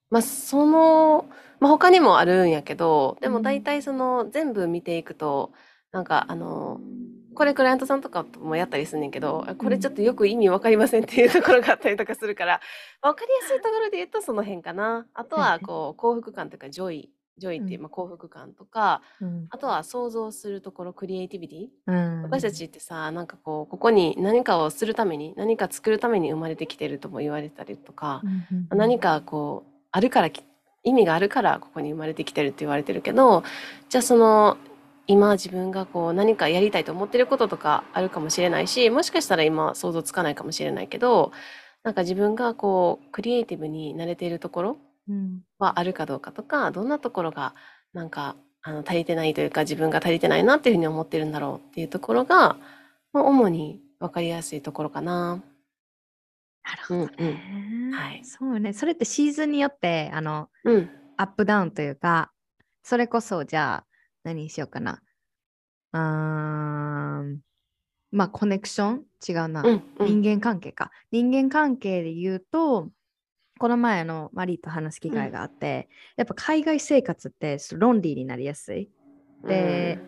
[0.09, 1.25] まあその、
[1.59, 5.51] まあ、他にもあるんやけどでうんも大体その全部見ていくと
[5.91, 6.79] なんかあの
[7.33, 12.59] これクライアントさんとかともやったりすんねんけどこれちょっとよく意味わかりませんっていうところがあったりとかするから
[13.01, 15.07] わかりやすいところで言うとその辺かな。
[15.13, 17.83] あとはこう幸福感というか joy joy っていう、うん。
[17.83, 19.47] まあ、幸福感とかうん。
[19.49, 21.67] あとは想像するところ creativity。
[21.87, 28.21] うん私たちってさなんかこうここに何かをするために何か作るために生まれてきてるとも言われたりとか
[28.51, 30.43] う、ん何かこうあるからき
[30.83, 33.43] 意味があるからここに生まれてきてるって言われてるけど
[33.89, 34.57] じゃあその
[35.07, 41.31] 今自分がこう何かやりたいと思ってることとかあるかもしれないしもしかしたら今想像つかないかもしれないけど
[41.83, 44.77] なんか自分がこうクリエイティブになれているところうん
[45.59, 47.55] はあるかどうかとかどんなところが
[47.93, 52.57] なんかあの足りてないというか自分が足りてないなっていうふうに思ってるんだろうっていうところが、
[53.13, 55.43] まあ、主に分かりやすいところかな。
[56.63, 57.91] なるほどうんね。
[57.91, 58.73] はいそうね。
[58.73, 62.31] それってシーズンによって、あの、うん、アップダウンというか、
[62.83, 63.85] それこそ、じゃあ、
[64.23, 65.01] 何にしようかな。
[65.93, 65.99] うー
[67.23, 67.41] ん。
[68.11, 69.05] まあ、コネクション？
[69.27, 69.63] 違うな。
[69.63, 70.91] うん、うん、人間関係か。
[71.11, 72.89] 人間関係で言うと、
[73.61, 78.89] この前あのマリーと話す機会があって、やっぱ海外生活ってロンリーになりやすい。
[79.45, 79.99] で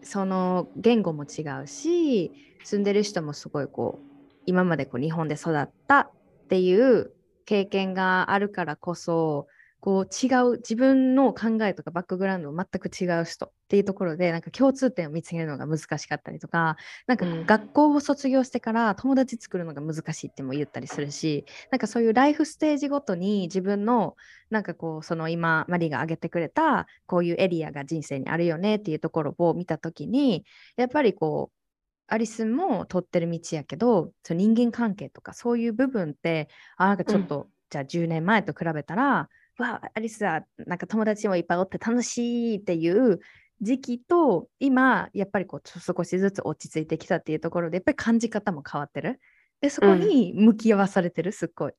[0.00, 2.32] その言語も違うし
[2.64, 6.10] 住んでる人もすごいこう今までこう日本で育ったっ
[6.48, 7.12] ていう
[7.44, 9.46] 経験があるからこそ
[9.86, 16.76] こう違う自分の考えとかバックグラウンド全く違う人っていうところでなんか共通点を見つけるのが難しかったりとか
[17.06, 17.46] なんかうん。
[17.46, 24.16] 学校を卒業してから友達作るのが難しいっても言ったりするしなんかそういうライフステージごとに自分の
[24.50, 30.44] なんかこうその今マリが挙げてくれたこういうエリアが人生にあるよねっていうところを見た時に
[30.76, 39.28] やっぱりこうアリスンも取ってる道やけどその人間関係とかそういう部分ってあなんかちょっと、じゃあ10年前と比べたら
[39.58, 43.20] わあアリスはなんか友達もいっぱいおって楽しいっていう
[43.60, 49.20] 時期と今やっぱりこう少しずつ落ち着いてきたっていうところでやっぱり感じ方も変わってる
[49.60, 51.72] でそこに向き合わされてるすっごい。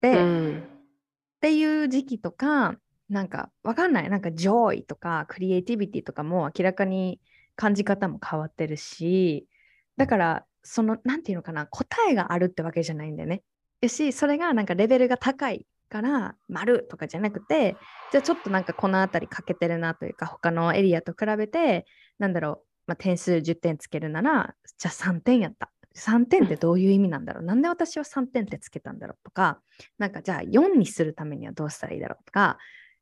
[0.00, 0.60] で、うん、っ
[1.40, 2.76] ていう時期とか、
[3.08, 7.20] なんかわかんない、なんか joy とか creativity とかも明らかに
[7.56, 9.46] 感じ方も変わってるし、
[9.96, 13.42] だから、その、なんていうのかな、答えがあるってわけじゃないんだよね。
[13.80, 17.76] やし、それがなんかレベルが高いから、丸とかじゃなくて、
[18.10, 21.84] じゃあちょっとなんかこの辺り欠けてるなというか、他のエリアと比べて、
[22.18, 25.70] なんだろう、まあ、点数10点つけるなら、じゃあ3点やった。
[25.94, 29.60] 3点ってどういう意味なんだろうなんで私は3点ってつけたんだろうとか、
[29.98, 32.56] なんかじゃあ4にするためにはどうしたらいいだろうとか、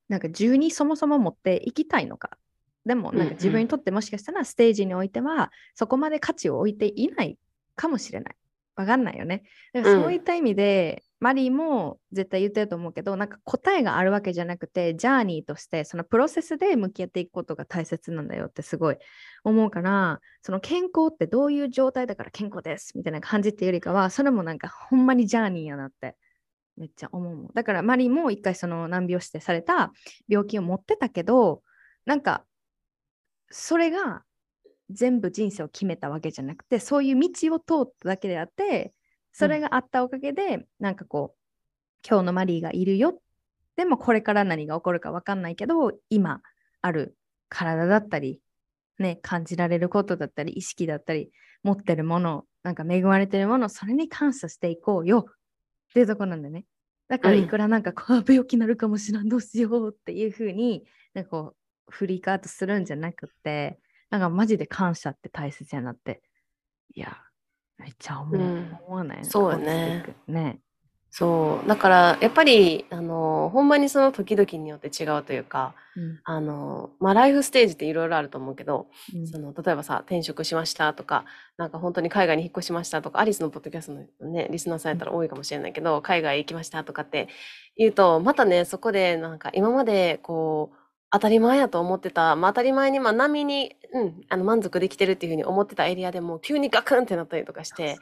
[0.09, 2.37] なんか12そもそも持っていきたいのか。
[2.85, 7.39] でもなんか自分にとってもしかしたらステージにおいてはそこまで価値を置いていない
[7.77, 8.37] かもしれない。
[8.75, 9.45] わかんないよね。
[9.73, 18.97] だからそういった意味で、マリーも絶対言ってると思うけど、なんか答えがあるわけじゃなくて、ジャーニーとしてそのプロセスで向き合っていくことが大切なんだよってすごい
[19.45, 26.17] 思うから、その健康ってどういう状態だから健康ですみたいな感じっていうよりかは、それもなんかほんまにジャーニーやなって
[26.79, 27.51] めっちゃ思うもん。
[27.55, 29.93] だからマリーも一回その難病指定された
[30.27, 31.63] 病気を持ってたけど、
[32.07, 32.45] なんか
[33.51, 34.23] それが
[34.89, 38.93] 全部人生を決めたわけじゃなくてそういう道を通っただけであって
[39.33, 43.21] それがあったおかげで、うん、なんかこう今日のマリーがいるよ。
[43.77, 46.43] でもこれから何が起こるか分かんないけど今
[46.83, 47.17] ある
[47.49, 48.41] 体だったり、
[48.99, 51.31] ね、感じられることだったり意識だったり
[51.63, 55.27] 持ってるものなんか恵まれてるものそれに感謝していこうよ。
[55.91, 56.65] っていうとこなんだね。
[57.09, 61.55] だからいくらなんかこう病気になるかもしらんどうしようっていうふうになんかこ
[61.89, 66.23] うフリークアウトするんじゃなくてなんかマジで感謝って大切やなって。
[66.95, 67.17] いや
[67.81, 70.05] めっちゃ思う、うん、思わないそうね。
[70.29, 70.59] ね。
[71.13, 71.69] そう。
[71.69, 81.25] だから、やっぱり、あの、ほんまにその時々によって違うというか、うん、あの、まあ、ライフステージっていろいろあると思うけど、うん、その、例えばさ、転職しましたとか、
[81.57, 87.29] なんか本当に海外に引っ越しましたとか、アリスのポッドキャストのね、リスナーさんやったら多いかもしれないけど、うん、海外行きましたとかって
[87.77, 90.80] 言うと、またね、そこでなんか今までこう、
[91.13, 97.99] 当たり前やと思ってた、まあ、当たり前に、まあ、波に、うん、あの満足できてるっていうふうに思ってたエリアでも急にガクンってなったりとかして、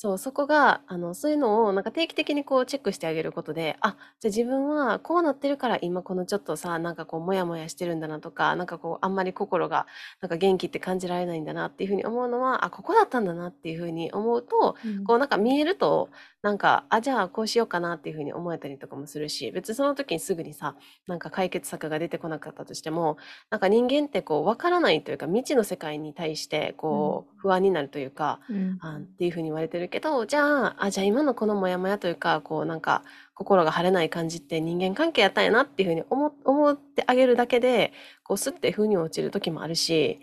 [0.00, 9.86] そう、そこが、あの、そういうのをなんか定期的にこうチェックしてあげることで、あ、じゃあ自分はこうなってるから今このちょっとさ、なんかこうモヤモヤしてるんだなとか、なんかこうあんまり心が
[10.22, 15.04] なんか元気って感じられないんだなっていうふうに思うのは、あ、ここだったんだなっていうふうに思うと、うん。
[15.04, 16.08] こうなんか見えると、
[16.42, 20.74] なんか、あ、じゃあこうしようかなっていうふうに思えたりとかもするし、別にその時にすぐにさ、
[21.06, 23.18] なんか解決策が出てこなかったとしても、
[23.50, 28.78] なんか人間ってこう分からないというか、未知の世界に対してこう不安になるというか、うん。
[28.80, 33.02] あっていうふうに言われてるけど、じゃあ、あ、じゃあ今のこのモヤモヤというか、こうなんか
[33.34, 40.20] 心が晴れない感じって人間関係やったんやなっていうふうに思思ってあげるだけで、こうスッて風に落ちる時もあるし、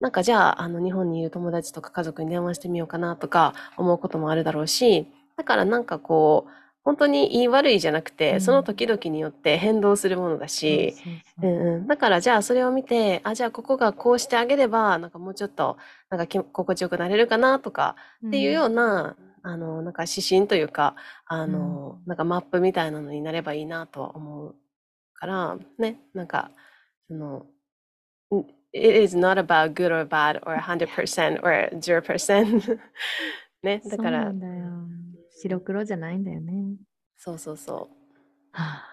[0.00, 6.50] なんかじゃあ、あの日本にいる友達とか家族に電話してみようかなとか思うこともあるだろうし、だからなんかこう、
[6.86, 10.94] 本当に言い悪いじゃなくて、うん、その時々によって変動するものだし、
[11.88, 15.78] だからじゃあそれを見て、あ、じゃあここがこうしてあげれば、なんかもうちょっと、
[16.10, 20.94] なんか心地よくなれるかなとか、っていうような、うん、あの、なんか指針というか、
[21.26, 24.54] あの、うん、なんかマップみたいなのになればいいなとは思う
[25.14, 26.52] から、ね、なんか、
[27.08, 27.46] その、
[28.72, 32.78] it is not about good or bad or 100% or 0%
[33.64, 34.32] ね、だから、
[35.48, 36.76] 白黒じゃないんだよね。
[37.16, 37.96] そうそうそう。
[38.52, 38.84] はあ、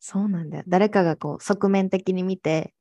[0.00, 0.64] そうなんだよ。
[0.66, 2.74] 誰かがこう側面的に見て、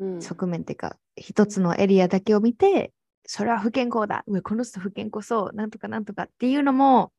[0.00, 2.92] うん、側面っていうか、一つのエリアだけを見て、
[3.26, 4.24] それは不健康だ。
[4.26, 5.56] うこの人不健康そう。
[5.56, 7.12] なんとかなんとかっていうのも、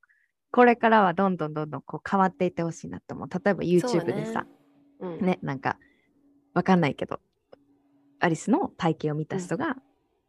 [0.52, 3.30] これからはどんどんどんどんこう変わっていってほしいなと思う。
[3.30, 4.48] 例えば YouTube でさ、ね
[5.02, 5.78] うん、ね、なんか、
[6.54, 7.20] わかんないけど、
[8.20, 9.76] アリスの体型を見た人が、うん、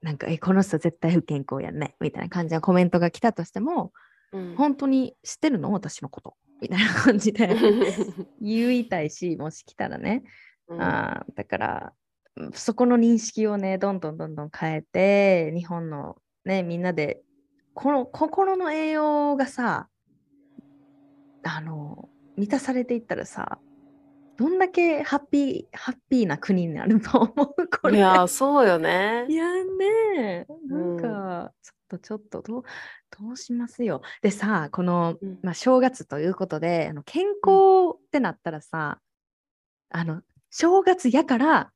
[0.03, 3.93] なんか、え、この人絶対不健康やんね、みたいな感じのコメントが来たとしても、
[4.33, 5.73] うん、本当に知ってるの？
[5.73, 6.35] 私のこと。
[6.61, 7.49] みたいな感じで。
[8.41, 10.23] 言いたいしもし来たらね、
[10.69, 11.93] うん、あだから
[12.53, 17.23] そこの認識をねどんどんどんどん変えて日本のねみんなで
[17.75, 19.89] この心の栄養がさ
[21.43, 23.59] あの満たされていったらさ
[24.37, 27.69] どんだけハッピーハッピーな国になると思う？
[27.69, 27.97] これ。
[27.97, 29.27] いやそうよね。
[29.29, 31.53] いやねなんか、
[31.91, 32.63] とちょっとどう
[33.19, 34.03] どうしますよ。
[34.23, 39.01] でさこの、うん、まあ、正月ということであの健康ってなったらさ、
[39.93, 41.71] うん、あの正月やから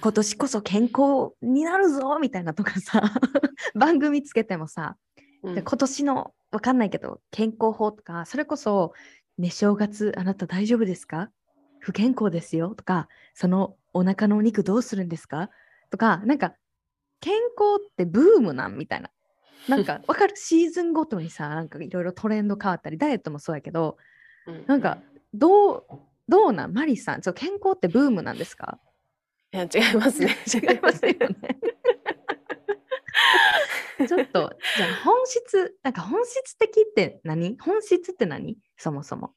[0.00, 3.02] 今年こそ健康になるぞみたいなとかさ
[3.74, 4.96] 番組つけてもさ、
[5.42, 8.92] うん、今年のわかんないけど健康法とかそれこそ
[9.38, 11.30] ね正月あなた大丈夫ですか？
[11.80, 12.74] 不健康ですよ？
[12.74, 15.50] とかそのお腹のお肉どうするんですか？
[15.90, 16.54] とかなんか
[17.24, 19.10] 健康ってブームなんみたいな。
[19.68, 20.36] なんか 分かる？
[20.36, 23.96] シーズンごとにさなんかいろいろトレンド変わったりダイエットもそうやけど、
[24.46, 24.98] うん、なんか
[25.32, 25.86] どう
[26.28, 26.72] どうなん？
[26.74, 28.78] マリさんちょ健康ってブームなんですか？
[29.52, 30.36] いや違いますね。
[30.52, 31.18] 違いますよね。
[34.08, 37.56] ちょっとじゃあ本質なんか本質的って何？
[37.58, 38.58] 本質って何？
[38.76, 39.34] そもそも。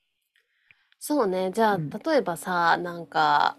[0.99, 1.51] そうね。
[1.53, 3.57] じゃあ、うん、例えばさなんか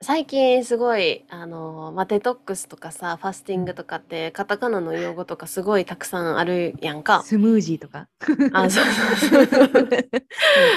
[0.00, 7.24] 最近すごい、あの、まあ、デトックスとかさ、ファスティングとかって、カタカナの用語とかすごいたくさんあるやんか。
[7.24, 8.06] スムージーとか？
[8.52, 9.88] あ、そうそうそう。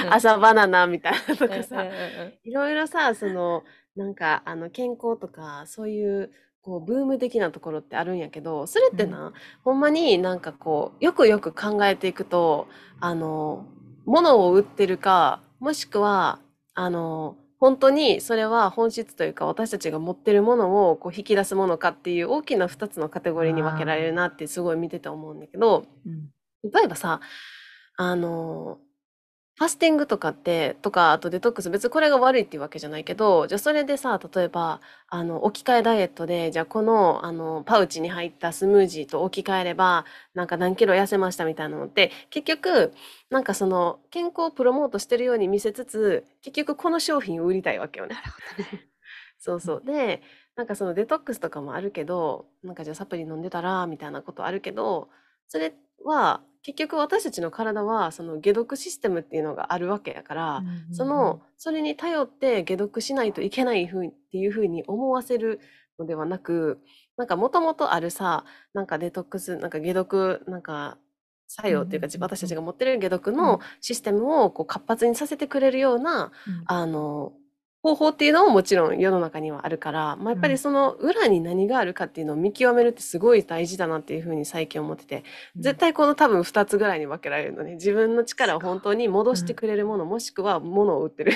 [0.10, 1.86] 朝バナナみたいなとかさ、
[2.44, 3.64] いろいろさ、その、
[3.96, 6.32] なんか、あの、健康とか、そういう、
[6.64, 12.68] こう、ブーム的なところってあるんやけど、それってな、ほんまになんかこう、よくよく考えていくと、
[13.00, 13.68] あの、
[14.06, 16.40] 物を売ってるか、もしくは、
[16.74, 26.32] あの、本当にそれは本質というか私たちが持ってるものをこう引き出すものかっていう大きな2つのカテゴリーに分けられるなってすごい見てて思うんだけど、うん、
[26.72, 27.22] 例えばさ
[27.98, 28.80] あの
[29.62, 42.92] ファスティングとかってとかあとデトックス別にこれが悪いっていうわけじゃないけどじゃあそれでさ例えばあの置き換えダイエットでじゃあこのあのパウチに入ったスムージーと置き換えればなんか何キロ痩せましたみたいなのって結局
[43.30, 48.16] なんかその健康をプロモートしてるように見せつつ結局この商品を売りたいわけよね。
[49.38, 50.24] そうそうで
[50.56, 55.10] なんかそのデトックスとかもあるけどなんかじゃあサプリ飲んでたらみたいなことあるけど
[55.48, 65.60] それは結局私たちの体はその解毒システムっていうのがあるわけやから、そのそれに頼って解毒しないといけないふうっていうふうに思わせる
[65.98, 66.80] のではなく
[67.18, 70.98] なんかもともとあるさなんかデトックスなんか解毒なんか
[71.48, 76.32] 作用っていうか、私たちが持ってる解毒のシステムをこう活発にさせてくれるような、
[76.66, 77.34] あの
[77.84, 85.24] 方法っていうのももちろん世の中にはあるから、まあ、やっぱりその裏に何があるかっていうのを見極めるってすごい大事だなっていうふうに最近思ってて、
[85.56, 91.34] 絶対この多分2つぐらいに分けられるのね自分の力を本当に戻してくれるもの、もしくは物を売ってる。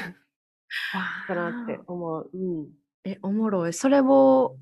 [1.28, 2.30] かなって思う。
[2.34, 2.68] うん、
[3.06, 3.74] えおもろい。
[3.74, 4.56] それを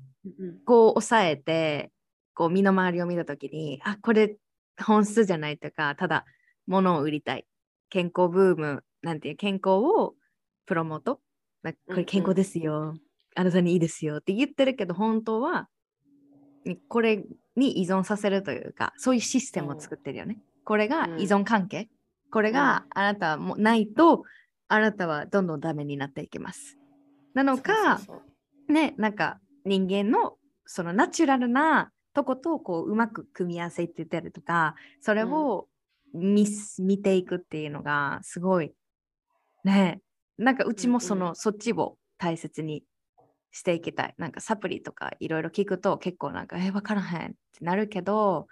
[0.64, 1.90] こう抑えて
[2.34, 4.36] こう身の回りを見た時にあこれ
[4.82, 6.24] 本質じゃないとかただ
[6.66, 7.46] 物を売りたい。
[7.90, 10.14] 健康ブームなんていう健康を
[10.66, 11.20] プロモート
[11.72, 13.00] これ健康ですよ、うんうん、
[13.34, 15.68] あなたにいいですよって言ってるけど本当は
[16.88, 17.24] これ
[17.56, 21.88] に依存させるというかそういうシステムを作ってるよね、これが依存関係、
[22.30, 24.24] これがあなたもないと
[24.68, 26.78] あなたはどんどんダメになっていきます。
[27.34, 28.00] なのか
[28.68, 30.36] ねなんか人間の
[30.66, 35.66] そのナチュラルなとことこううまく組み合わせてたりとかそれを
[36.14, 36.46] 見,、
[36.78, 38.72] 見ていくっていうのがすごい
[39.64, 40.00] ね
[40.38, 42.84] なんかうちもその、うんうん、そっちを大切に
[43.52, 44.14] していきたい。
[44.18, 48.48] なんかサプリとかいろいろ聞くと結構なんか、え、わからへんってなるけど、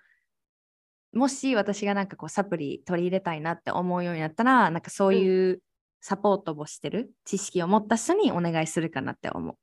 [1.12, 5.60] もし私がなんかこうサプリ取り入れたいなって思うようになったら、なんかそういう
[6.00, 9.56] サポートをしてる知識を持った人にお願いするかなって思う。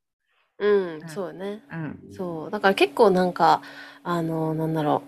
[0.60, 1.64] うん、うん、そうね。
[1.72, 2.52] うん、そう。
[2.52, 3.62] だから結構なんか、
[4.04, 5.04] あの、なんだろ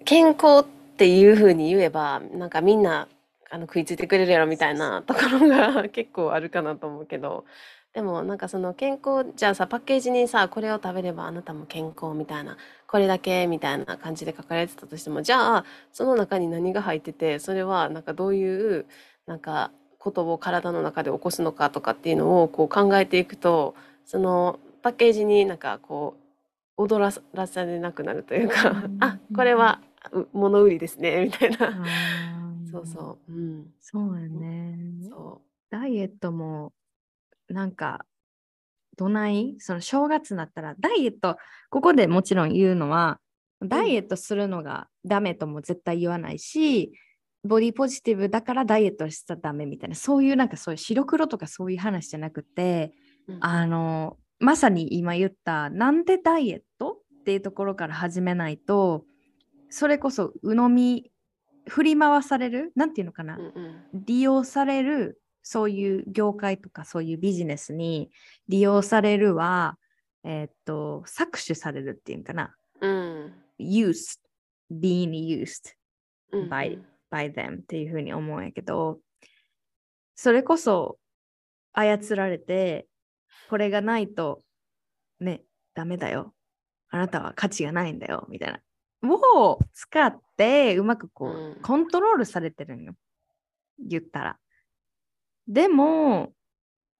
[0.00, 0.04] う。
[0.04, 0.64] 健康っ
[0.96, 3.08] ていうふうに言えば、なんかみんな
[3.50, 7.44] あの食いついてくれるやろみたいなところが結構あるかなと思うけど。
[7.94, 18.86] でもなんかその健康じゃあさパッケージにさこれを食べればあなたも健康みたいなこれだけみたいな感じで書かれてたとしてもじゃあその中に何が入っててそれはなんかどういう
[19.26, 23.74] なんかことを体の中で起こすのかとかっていうのをこう考えていくと
[24.04, 26.14] そのパッケージになんかこ
[26.76, 27.02] う踊
[27.34, 29.80] らされなくなるというかあこれは
[30.32, 31.82] 物売りですねみたいな
[32.70, 33.32] そうそう。
[33.32, 33.66] うん。
[33.80, 34.76] そうやね。
[35.08, 35.48] そう。
[35.70, 36.72] ダイエットも、
[37.48, 38.04] なんか、
[38.96, 39.56] どない？
[39.58, 41.36] その正月になったら、ダイエット、
[41.70, 43.20] ここでもちろん言うのは、
[43.60, 46.92] ダイエットするのがダメとも絶対言わないし、
[47.44, 52.92] ボディポジティブだからダイエットしたらダメみたいな、そういうなんかそういう白黒とかそういう話じゃなくて、
[53.28, 59.04] うん、あの、まさに今言った、なんでダイエットっていうところから始めないと、
[59.70, 61.10] それこそ鵜呑み
[61.68, 68.10] 振り回されるなんていうのかな、うんうん、利用されるそういう業界とかそういうビジネスに
[68.48, 69.78] 利用されるは、
[70.24, 74.18] えー、っと搾取されるっていうかな、うん、used
[74.70, 75.74] being used
[76.50, 78.98] by,、うん、by them っていうふうに思うんやけど
[80.14, 80.98] それこそ
[81.72, 82.86] 操られて
[83.48, 84.42] これがないと
[85.20, 85.42] ね
[85.74, 86.34] ダメだよ。
[86.90, 88.26] あなたは価値がないんだよ。
[88.28, 88.60] みたいな。
[89.38, 92.94] を使ってうまくこう、コントロールされてるんよ。
[93.78, 94.38] 言ったら。
[95.46, 96.32] でも、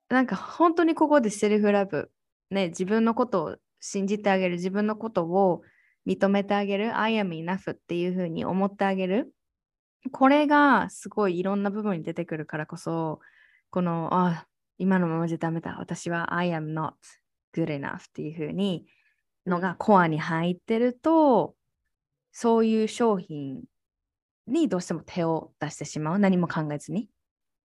[0.09, 2.11] なんか本当にここでセルフラブ、
[2.51, 5.63] ね、自分のことを信じてあげる、自分のことを
[6.07, 9.33] 認めてあげる、I am enough っていうふうに思ってあげる。
[10.13, 13.21] これがすごいいろんな部分に出てくるからこそ、
[13.71, 14.47] この、あ、
[14.79, 15.77] 今のままじゃダメだ。
[15.79, 16.93] 私は I am not
[17.55, 18.87] good enough っていうふうに
[19.47, 21.55] のがコアに入ってると、
[22.41, 23.65] そういう商品
[24.47, 26.21] にどうしても手を出してしまう。
[26.21, 27.11] 何も考えずに、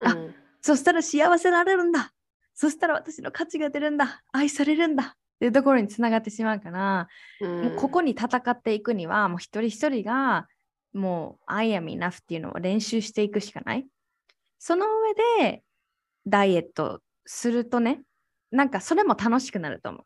[0.01, 0.17] うん、あ
[0.63, 2.15] そしたら幸せられるんだ。
[2.55, 4.23] そしたら私の価値が出るんだ。
[4.33, 5.03] 愛されるんだ。
[5.03, 7.09] っていうところにつながってしまうから、
[7.43, 10.47] うん、もうここに戦っていくにはもう一人一人が
[10.95, 13.87] もう I am enough っていうのを練習していくしかない。
[14.59, 15.63] その上で
[16.27, 18.01] ダイエットするとね
[18.51, 20.05] なんかそれも楽しくなると思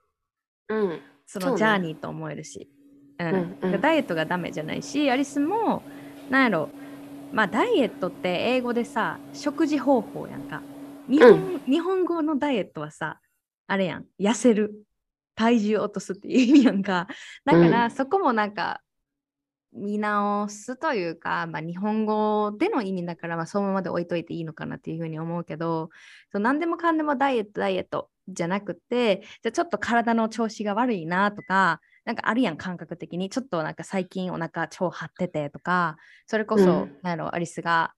[0.70, 2.68] う、うん、そのジャーニーと思えるし、
[3.18, 3.56] うん。
[3.60, 5.82] うん、ダイエットがダメじゃないしアリスも
[6.30, 6.68] なんやろ
[7.32, 10.62] まあダイエットって英語でさ食事方法やんか。
[11.08, 13.20] 日本うん、日本語のダイエットはさ
[13.66, 14.06] あれやん。
[14.20, 14.84] 痩せる。
[15.34, 17.06] 体重落とすっていう意味やんか。
[17.44, 18.80] だから、そこもなんか
[19.72, 25.90] 見直すというか、まあ、日本語での意味だから、まあ、そのままで置いといていいのかなっていうふうに思うけど
[26.32, 37.92] そう何でもかんでもダイエットダイエットじゃなくてじゃちょっと体の調子が悪いなとかなんかあるやん感覚的にちょっとなんか最近お腹超張っててとかそれこそ、うん、なんアリスが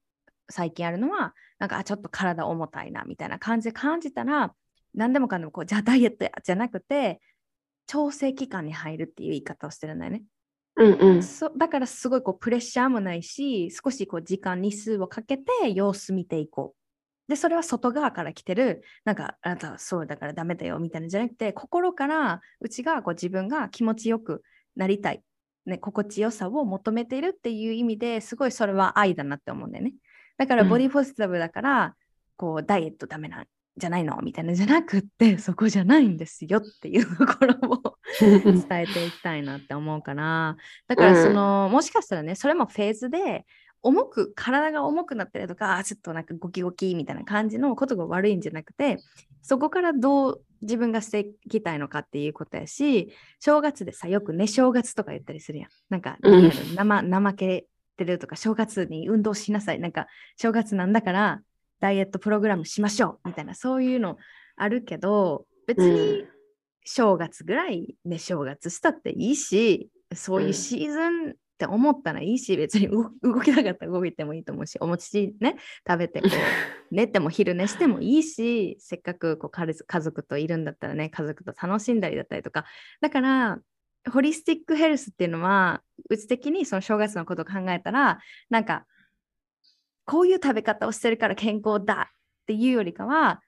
[0.48, 4.52] 最近あるのはなんかちょっと体重たいなみたいな感じで感じたら
[4.96, 7.20] 何でもかんでもこうじゃあダイエットじゃなくて
[7.86, 10.24] 調整期間に入るっていう言い方をしてるんだよね。
[10.74, 16.79] うんうん、そだからすごいこうプレッシャーもないし少しこう時間日数をかけて様子見ていこう。
[17.30, 24.42] でそれは外側から来てるなんかあなたはそうだからダメだよみたいなじゃなくて心からうちがこう自分が気持ちよく
[24.74, 25.22] なりたい、
[25.64, 29.94] ね、心地よさを求めているっていう意味ですごいそれは愛だなって思うんだよね。
[30.38, 31.92] だからボディポジティブだから、うん、
[32.36, 40.56] こうダイエットダメなんじゃないのみたいなじゃなくって そこじゃないんですよっていうところを 伝えていきたいなって思うかな。
[40.88, 43.46] だからその、うん、もしかしたらねそれもフェーズで
[43.82, 48.98] 重く体が重くなったりとかちょっとなんかゴキゴキみたいな感じのことが悪いんじゃなくて
[49.42, 55.68] そこからどう自分がしていきたいのかっていうことやし正月でさよくね正月とか言ったりするやん。
[55.88, 57.66] なんか、うん、生怠け
[57.96, 59.80] てるとか正月に運動しなさい。
[59.80, 60.06] なんか
[60.36, 61.40] 正月なんだから
[61.80, 64.18] ダイエットプログラムしましょうみたいなそういうの
[64.56, 66.24] あるけど別に
[66.84, 72.88] 正月ぐらいね正月したっていいしそういうシーズンって思ったらいいし別に
[73.22, 75.56] 動きなかったら動いてもいいと思うしお餅ね
[75.86, 76.30] 食べてこう
[76.94, 82.64] 寝ても昼寝してもいいしせっかくこう家族といるんだったらね家族と楽しんだりだったりとか。
[83.02, 83.60] だから
[84.10, 88.86] ホリスティックヘルスっていうのはうち的にその正月のことを考えたらなんか
[90.06, 93.42] こういう食べ方をしてるから健康だっていうよりかは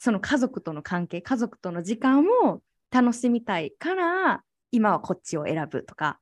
[0.00, 2.60] その家族との関係家族との時間を
[2.90, 4.42] 楽しみたいから
[4.72, 6.18] 今はこっちを選ぶとか、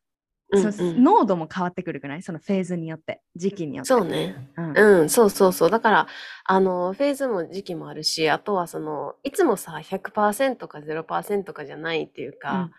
[0.53, 2.23] うんうん、濃度も変わってくるくない？
[2.23, 3.89] そのフェーズによって時期によって。
[3.89, 5.71] そうね、うん、うん、そうそうそう。
[5.71, 6.07] だから
[6.45, 12.71] あのフェーズも時期もあるしあとはそのいつもさ100%か0%かじゃないっていうか、うん。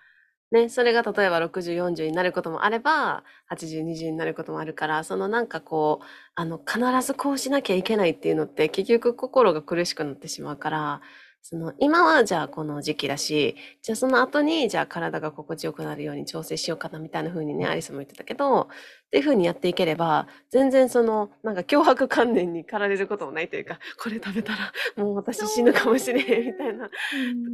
[0.51, 6.05] ね、それが例えば60、40になることもあれば、80、20になることもあるから、そのなんかこう、
[6.35, 11.01] あの、必ずこうしなきゃいけないっていうのって、結局心が苦しくなってしまうから、
[11.43, 18.67] その今はじゃあこの時期だし、じゃあその後にじゃあ体が心地よくなるように調整しようかなみたいな風にね、アリスも言ってたけど、っ
[19.11, 26.91] ていう風にやっていければ、全然その、なんか脅迫観念に駆られることもないというか、これ食べたらもう私死ぬかもしれへんみたいな、と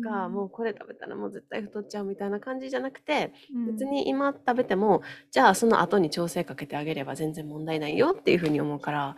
[0.09, 3.31] か、もうこれ食べたらもう絶対太っちゃうみたいな感じじゃなくて、
[3.71, 9.15] 別に今食べても、じゃあその後に調整かけてあげれば全然問題ないよっていう風に思うから、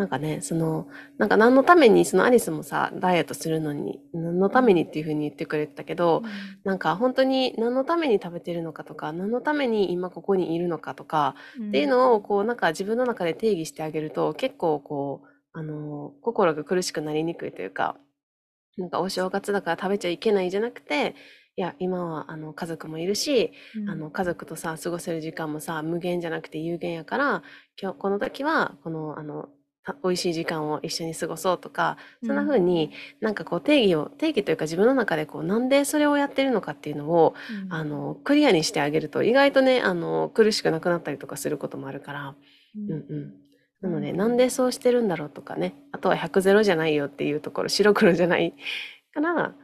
[0.00, 0.88] なんかね、その、
[1.18, 6.30] なんか何のために、そのアリスもさ、ダイエットするのに、何のためにっていうふうに言ってくれてたけど、うん、
[6.64, 17.98] なんか本当に何のために食べてるのかとか、何のために今ここにいるのかとか、うん、っていうのを、こう、なんか自分の中で定義してあげると、結構こう、あの、心が苦しくなりにくいというか、
[18.78, 21.14] なんかお正月だから食べちゃいけないじゃなくて、
[21.56, 27.42] いや今はあの家族もいるし、うん、あの家族とさ過ごせる時間もさ無限じゃなくて有限やから
[27.78, 29.50] 今日この時はこのあの
[30.02, 42.34] 美味しい時間を一緒に過ごそうとか、そんな風になんかこう定義を定義というか自分の中でこうなんでそれをやってるのかっていうのを、うん、あのクリアにしてあげると意外とねあの苦しくなくなったりとかすることもあるから、
[42.76, 43.34] うん、うんうん。
[43.80, 45.74] なので、なんでそうしてるんだろうとかね。
[45.92, 48.54] あとは100ゼロじゃないよっていうところ白黒じゃない
[49.14, 49.54] から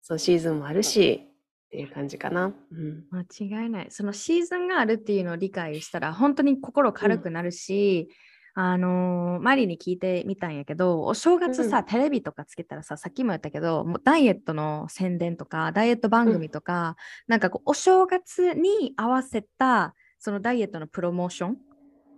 [0.00, 1.28] そうシーズンもあるし
[1.66, 3.86] っていう感じかな、うん、間違いない。
[3.90, 8.26] そのシーズンがあるっていうのを理解したら本当に心軽くなるし、うん
[8.58, 16.96] あのー、マリに聞いてみたんやけど、お正月さ、うん、テレビとかつけたらさ、さっきも言ったけど、もうダイエットの宣伝とか、ダイエット番組とか、
[17.28, 21.56] うん、なんかこう、お正月に合わせた、そのダイエットのプロモーション、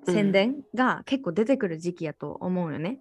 [0.06, 3.00] 宣伝が結構出てくる時期やと思うよね。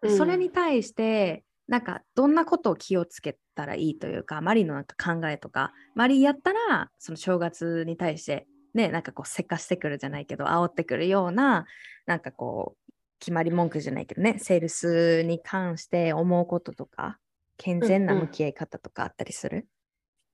[0.00, 11.66] うん、それに対して、なんかどんなことを気をつけたらいいというか、マリのなんか考えとか、マリやったら、その正月に対してね、なんかこう、せかしてくるじゃないけど、煽ってくるような、
[12.06, 17.18] なんかこう、決まり文句じゃないけどね、セールスに関して思うこととか、
[17.56, 19.66] 健全な向き合い方とかあったりする、うんうん、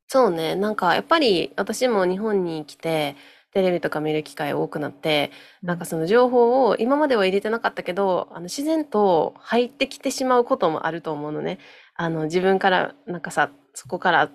[0.08, 3.16] そうね、なんかやっぱり私も日本に来て、
[3.54, 5.30] テレビとか見る機会多くなって、
[5.62, 11.58] なんかその情報を今までは入れてなかったけど、あの自然と入ってきてしまうこともあると思うのね。
[11.96, 14.30] あの自分からなんかさ、そこから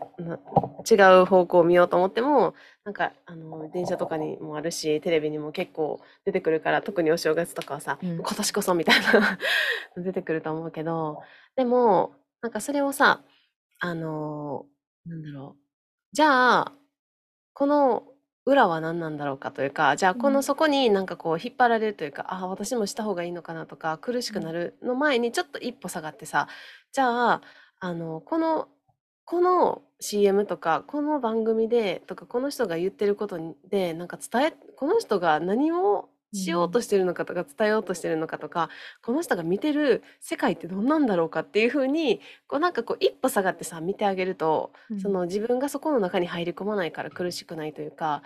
[0.89, 2.53] 違う方向を見ようと思っても、
[2.83, 9.37] なんかあの電車とかにもあるし、テレビにも結構出てくるから、特にお正月とかはさ、うん、今年こそみたいな
[9.97, 11.21] 出てくると思うけど、
[11.55, 13.23] でも、なんかそれをさ、
[13.79, 14.65] あの、
[15.05, 15.61] なんだろう。
[16.13, 16.73] じゃあ、
[17.53, 18.03] この
[18.49, 20.33] 裏は何なんだろうかというかじゃあこうん。
[20.33, 26.47] のそこになんかこう引っ張られるというか、あ私もした方がいいのかなとか苦しくなるの前にちょっと一歩下がってさ
[26.91, 27.41] じゃあ
[27.79, 28.67] あのこの
[29.25, 38.69] この CM とかこの番組でとかこの人が言ってることにでなんか伝えこの人が何をしようとしてるのかとか伝えようとしてるのかとか
[39.01, 44.99] この人が見てる世界ってどんなんだろうかっていうふうにこうなんかこう一歩下がってさ見てあげるとうん。
[44.99, 48.21] その自分がそこの中に入り込まないから苦しくないというか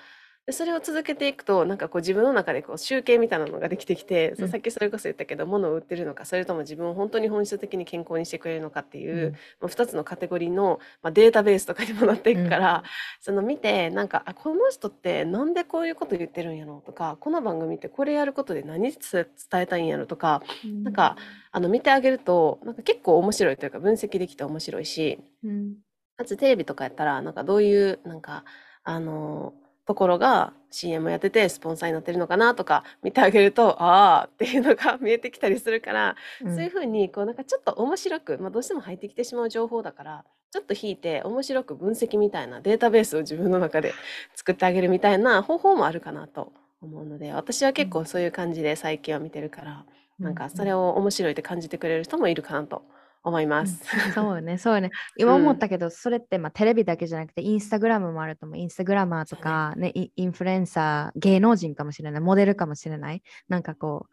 [0.45, 12.83] でそれを続けていくとなんかこう自分の中でこう集計みたいなのができてきて、そううんさっきそれこそ言ったけど物を売ってるのかそれとも自分を本当に本質的に健康にしてくれるのかっていう、もう2つのカテゴリーの、まあ、データベースとかにもなっていくから、
[13.21, 20.83] その見てなんかあこの人ってなんでこういうこと言ってるんやろとかこの番組ってこれやることで何伝えたいんやろとかうん。
[20.83, 21.15] なんか
[21.51, 25.75] あの見てあげるとなんか結構面白いというか分析できて面白いしうん。
[26.17, 28.43] かつテレビとかやったらなんかどういうなんか
[28.83, 29.53] あの
[29.85, 36.55] ところが CM やっててスポンサーになってるのかなとか見てあげるとああっていうのが見えてきたりするから、うん。
[36.55, 43.93] そういうふうにこうなんかちょっと面白く、まあ、どうしても入ってきてしまう情報だからちょっと引いて面白く分析みたいなデータベースを自分の中で
[44.35, 49.85] 作ってあげるみたいな方法もあるかなと思うので私は結構そういう感じで最近は見てるから、
[50.19, 52.83] なんかそれを面白いって感じてくれる人もいるかなと
[53.23, 53.81] 思います。
[54.13, 54.91] そうね、そうね。
[55.17, 58.57] 今思ったけど、それってまあテレビだけじゃなくて、インスタグラムもあると思う。
[58.57, 63.23] インスタグラマーとか、ねインインフルエンサー、芸能人かもしれない、モデルかもしれない。
[63.47, 64.07] なんかこ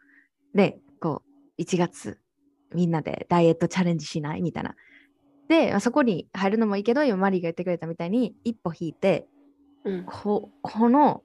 [0.53, 1.23] う、で、こ
[1.57, 2.19] う、1月、
[2.73, 4.75] みんなでダイエットチャレンジしないみたいな。
[5.49, 9.27] で、まあそこに入るのもいいけど、今マリーが言ってくれたみたいに、一歩引いて、
[9.83, 11.23] うんここの、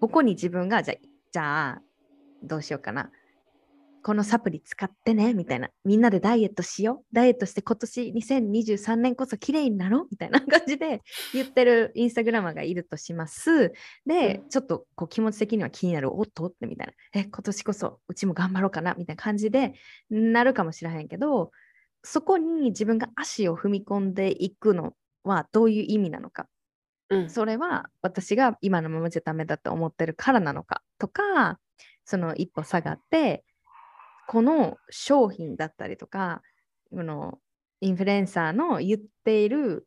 [0.00, 0.98] ここに自分が、じゃあ、
[1.32, 1.82] じゃあ、
[2.42, 3.10] どうしようかな。
[4.06, 5.68] このサプリ使ってね、みたいな。
[5.84, 7.04] みんなでダイエットしよう。
[7.12, 11.02] ダイエットして今年2023年こそ綺麗になろうみたいな感じで
[11.34, 13.72] 言ってるインスタグラマーがいるとします。
[14.06, 16.16] で、うちょっとこう気持ち的には気になる。
[16.16, 16.92] おっとってみたいな。
[17.20, 19.74] え、今年こそうちも頑張ろうかなみたいな感じで
[20.08, 21.50] なるかもしれへんけど、
[22.04, 24.92] そこに自分が足を踏み込んでいくの
[25.24, 26.46] はどういう意味なのか。
[27.10, 31.58] うんそれは私が今のままじゃダメだと思ってるからなのかとか、
[32.04, 33.42] その一歩下がって、
[34.26, 36.42] この商品だったりとか、
[36.90, 37.38] この
[37.80, 39.86] インフルエンサーの言っている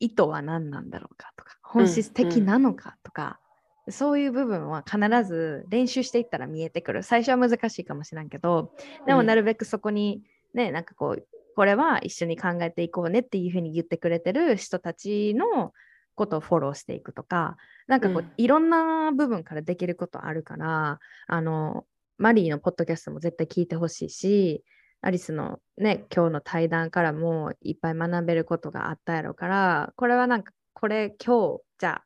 [0.00, 3.40] 意図は何なんだろうかとか、本質的なのかとか、
[3.88, 7.02] そういう部分は必ず練習していったら見えてくる。
[7.02, 8.72] 最初は難しいかもしれんけど、
[9.06, 10.22] でもうんなるべくそこに
[10.54, 15.72] ね、なんかこう、これは一緒に考えていこうねっていうふうに言ってくれてる人たちの
[16.14, 17.56] ことをフォローしていくとか、
[17.86, 20.98] なんかこう、うんいろんな部分からできることあるから、
[21.28, 21.86] あの、
[22.18, 24.64] マリーのポッドキャストも絶対聞いてほしいし、
[25.02, 32.04] アリスのね、今日の対談からもいっぱい学べることがあったやろから、これはなんか、これ今日、じゃあ、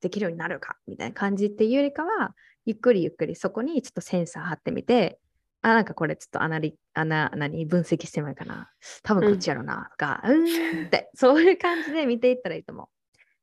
[0.00, 2.34] できるようになるかみたいな感じっていうよりかは、
[2.66, 5.18] ゆっくりゆっくりそこにちょっとセンサー貼ってみて、
[5.62, 8.70] あ、なんかこれちょっとアナリ、アナ、何、分析してもいいかな。
[9.02, 12.86] 多分こっちやろな、とか、うーんって、そういう感じで見ていったらいいと思う。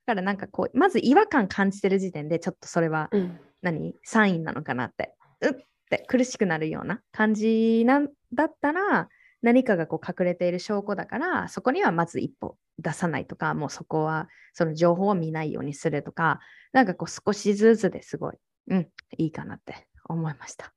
[0.05, 3.95] だからなんかこう、まず違和感感じてる時点で、ちょっとそれはうん何？
[4.03, 5.53] サインなのかなって、うっ
[5.89, 9.09] て苦しくなるような感じなんだったら、
[9.41, 16.39] 何かがこう隠れている証拠だから、そこにはまず一歩出さないとか、もうそこはその情報を見ないようにするとか、
[16.73, 18.37] なんかこう少しずつですごい、
[18.69, 18.87] うん、
[19.17, 20.73] いいかなって思いました。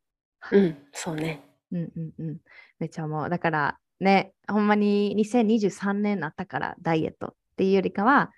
[0.52, 1.42] うん、そうね。
[1.72, 2.38] うんうんうん。
[2.78, 3.28] めっちゃ思う。
[3.28, 8.30] だからね、ほんまに2023年になったからダイエットっていうよりかは、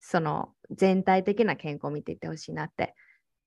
[0.00, 2.94] その全体的な健康を見ていってほしいなって、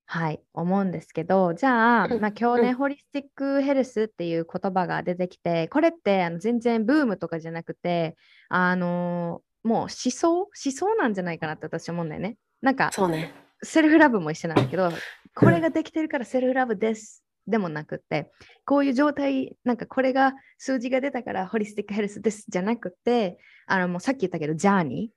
[0.10, 8.16] はい、思うんですけど、じゃあ、うんまあ、今日ね、うんホリスティックヘルスっていう言葉が出てきて、これってあの全然ブームとかじゃなくて、
[8.50, 10.30] あのーもう思想？
[10.30, 12.38] 思想なんじゃないかなって私思うんだよね。
[12.62, 13.34] なんか、そうね。
[13.62, 14.92] セルフラブも一緒なんだけど、
[15.36, 17.26] これができてるからセルフラブです。
[17.48, 18.32] でもなくって、
[18.66, 25.16] こういう状態、なんかこれが数字が出たからホリスティックヘルスですじゃなくて、あのもうさっき言ったけど、ジャーニー、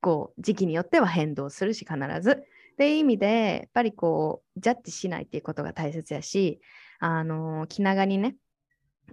[0.00, 2.42] こう時期によっては変動するし、必ず。
[2.78, 6.60] っていう意味で、やっぱりこう、ジャッジしないっていうことが大切やし、
[7.00, 8.36] あの気長にね、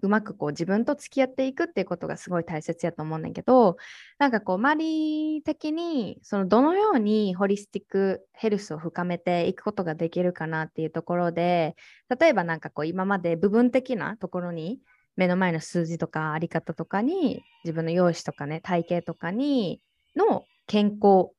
[0.04, 3.78] うまくこう自分と付き合っていくっていうことがすごい大切やと思うんだけど、
[4.20, 11.76] なんかこう、周り的に、そのどのようにホリスティックヘルスを深めていくことができるかなっていうところで、
[12.20, 14.80] 例えばなんかこう、今まで部分的なところに、
[15.16, 19.82] 目の前の数字とかあり方とかに、自分の容姿とかね、体型とかに、
[20.16, 21.32] の健康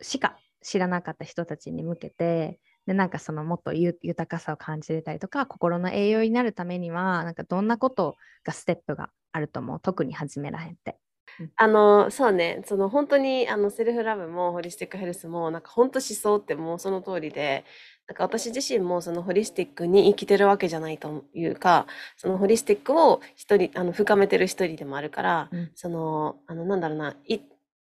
[0.00, 9.80] しか知らなかった人たちに向けて、でなんかそのもっとゆ豊かさを感じれたりとか心の栄養になるためにはなんかどんなことがステップがあると思う？
[9.80, 10.98] 特に始めらへんって。
[11.40, 11.52] うん。
[11.56, 17.64] あの、そうね、その本当にあのセルフラブもホリスティックヘルスもなんか本当思想ってもうその通りで、
[18.08, 25.72] なんか私自身もそのホリスティックに生きてるわけじゃないというか、そのホリスティックを一人、あの深めてる一人でもあるから、うん。
[25.74, 27.40] その、あの、なんだろうな、い、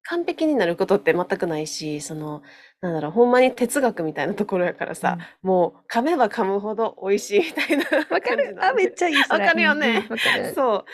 [0.05, 2.43] 完璧になることって全くないし、その、
[2.81, 9.17] なんだろう、ほんまに哲学みたいなところやからさ、もう噛めば噛むほど美味しいみたいな わかるあ、めっちゃいい。
[9.17, 10.53] わかるよねわかる。
[10.55, 10.85] そう。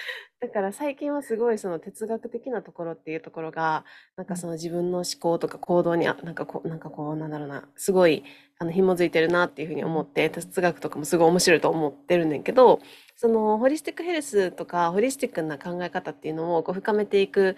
[0.41, 3.85] だから最近はすごいその哲学的なところっていうところが、
[4.16, 8.24] なんかその自分の思考とか行動に、あ、なんかこう、なんかこう、なんだろうな、すごい、
[8.59, 12.81] あの、紐づいてるなっていうふうに思って、哲学とかもすごい面白いと思ってるんだけど、
[13.16, 17.57] その、ホリスティックヘルスとか、ホリスティックな考え方っていうのをこう深めていく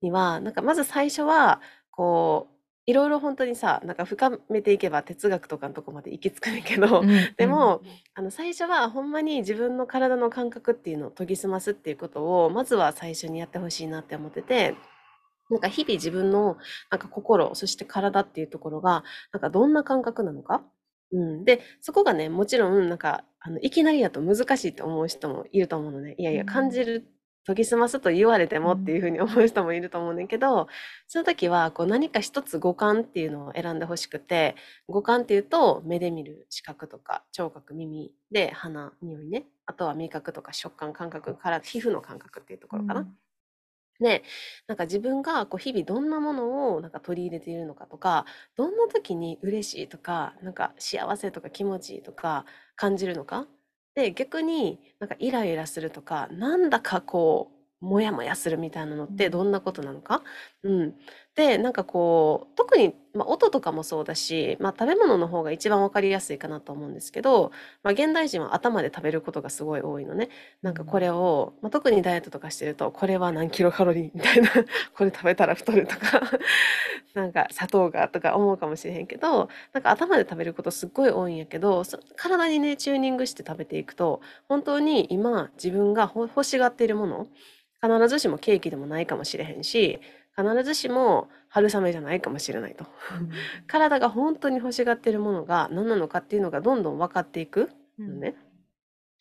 [0.00, 1.60] には、なんかまず最初は、
[1.90, 2.54] こう、
[2.86, 7.82] いろいろ本当にさ、なんか深めていけば哲学とかのとこまで行き着くねんけど、うん うんでも、
[8.14, 14.74] あの最初はほんまに自分の体の感覚っていうのを研ぎ澄ますっていうことをまずは最初にやってほしいなって思ってて
[15.50, 16.56] なんか日々自分の
[16.90, 20.62] なんか心そして体っていうところがなんかどんな感覚なのか、
[21.12, 26.14] うん、でそこがねもちろんなんかあのいきなりだと難しいと思う人もいると思うのね。
[26.18, 26.46] いやいやうん。
[26.46, 27.06] 感じる
[27.48, 30.68] 研ぎ澄ますと言われてもっていうふうに思う人もいると思うねんけど
[31.06, 34.54] その時はこう何か一つ五感っていうのを選んでほしくて
[34.86, 39.46] 五感っていうと目で見る視覚とか聴覚耳で鼻匂いね。
[39.64, 43.08] あとは味覚とか食感感覚から皮膚の感覚っていうところかな。
[44.00, 44.22] で
[44.66, 48.26] なんか自分がこう日々どんなものをなんか取り入れているのかとか
[48.56, 52.44] どんな時に嬉しいとかなんか幸せとか気持ちいいとか
[52.76, 53.46] 感じるのか
[53.98, 57.50] で逆になんかイライラするとかなんだかこ
[57.82, 60.22] うモヤモヤするみたいなのってどんなことなのか、
[60.62, 60.94] うん、
[61.38, 67.52] でなんかこう特に、まあ、音とかもそうだし、まあ、食べ物の方が一番わかりやすいかなと思うんですけど、
[67.84, 70.30] まあ、現代人は頭で食べることがすごい多いのね。
[70.62, 74.50] なんかこれを、まあ、特にダイエットとかしてるとこれは何キロカロリーみたいな
[74.96, 76.22] これ食べたら太るとか
[77.14, 81.84] なんか砂糖がとか思うかもしれへんけどなんか頭で食べることすっごい多いんやけど
[82.16, 87.28] 体にねチューニングして食べていくと本当に今自分が欲しがっているもの
[87.80, 90.00] 必ずしもケーキでもないかもしれへんし
[90.38, 92.86] 必ずしも春雨じゃないかもしれないと。
[93.66, 98.36] 体が本当に欲しがっているものが何なのかっていうのがどんどん分かっていくのね。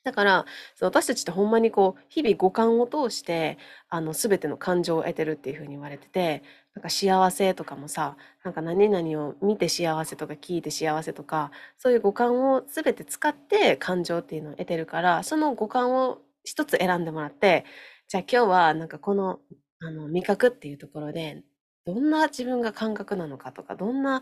[0.03, 0.45] だから
[0.79, 3.57] 私たちってほんまにこう日々五感を通して
[3.89, 6.43] あの全ての感情を得てるっていうふうに言われてて
[6.75, 8.15] なんか幸せとかもさ
[8.45, 17.65] なんか何々を見て幸せとか聞いて幸せとかそういう五感を全て使って感情っていうのを得てるからその五感を一つ選んでもらって
[18.07, 19.41] じゃあ今日はなんかこの
[19.79, 21.43] あの味覚っていうところで
[21.85, 24.21] どんな自分が感覚なのかとかどんな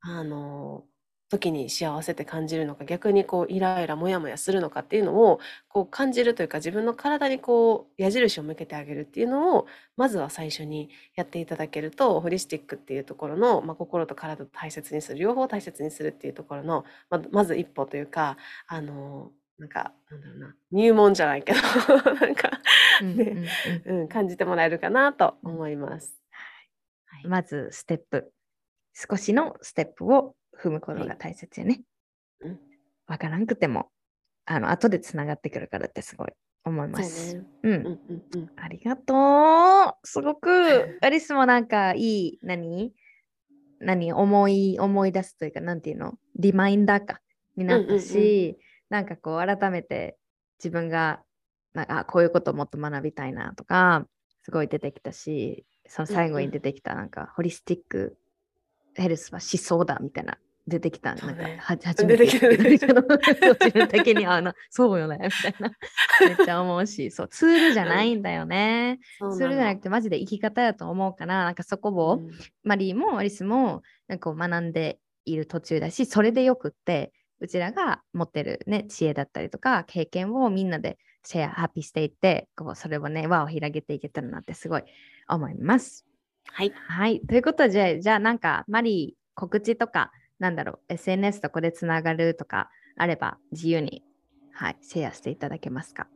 [0.00, 0.84] あの
[1.28, 9.66] 時に幸せって感じるのか逆にこうイライラモヤモヤするのかっていうのをこう感じるというか自分の体にこう矢印を向けてあげるっていうのを
[9.96, 18.36] まずは最初にやっていただけるとホリスティックっていうところの、まあ、心と体と大切にする両方大切にするっていうところのままず一歩というか
[18.68, 21.58] あのなんかなんだろうな入門じゃないけど
[22.14, 22.50] なんか、
[23.00, 23.48] うんね
[23.86, 24.00] うんうん。
[24.02, 26.20] うん、感じてもらえるかなと思います。
[27.06, 27.26] はい。
[27.26, 28.32] まずステップ。
[28.92, 31.82] 少しのステップを踏むことが大切よね。
[32.40, 32.60] うん。
[33.06, 33.90] わからんくても
[34.46, 36.32] あの後でつながってくるからってすごい
[36.64, 37.32] 思います。
[37.32, 37.46] そうね。
[37.62, 37.72] うん。
[37.72, 38.50] うんうんうん。
[38.56, 40.06] ありがとう。
[40.06, 42.94] すごく、 アリスもなんかいい、何？
[43.80, 44.12] 何？
[44.12, 46.18] 思い、思い出すというか、なんていうの？
[46.36, 47.20] リマインダーか。
[47.56, 48.58] になったし、
[48.88, 50.16] なんかこう、改めて
[50.58, 51.22] 自分が、
[51.74, 54.06] なんかあこういうことをもっと学びたいなとか、
[54.42, 58.16] すごい出てきたし、その最後に出てきた、なんか、ホリスティック
[58.94, 60.38] ヘルスは思想だみたいな。
[60.68, 65.70] 出てきた、そうねなんか、は初めて自分だけにあの、そうよね、みたいな。
[66.20, 68.98] めっちゃ思うし、そう、ツールじゃないんだよね。
[69.20, 72.30] そうツールじゃなのくて、マジで生き方やと思うから、なんかそこを、うん
[72.64, 84.84] マリーもアリスも、なんかこう学んでいる途中だし、それでよくって、うちらが持ってるね、知恵だったりとか、経験をみんなでシェア、ハッピーしていって、こうそれをね、輪を広げていけたらなってすごい
[85.28, 86.06] 思います。
[86.48, 86.72] はい。
[86.72, 87.20] はい。
[87.20, 94.04] ということで、じゃあなんか、マリー、告知とか、なんだろう、SNS とこでつながるとかあれば、自由に、
[94.52, 96.08] はい、シェアしていただけますか？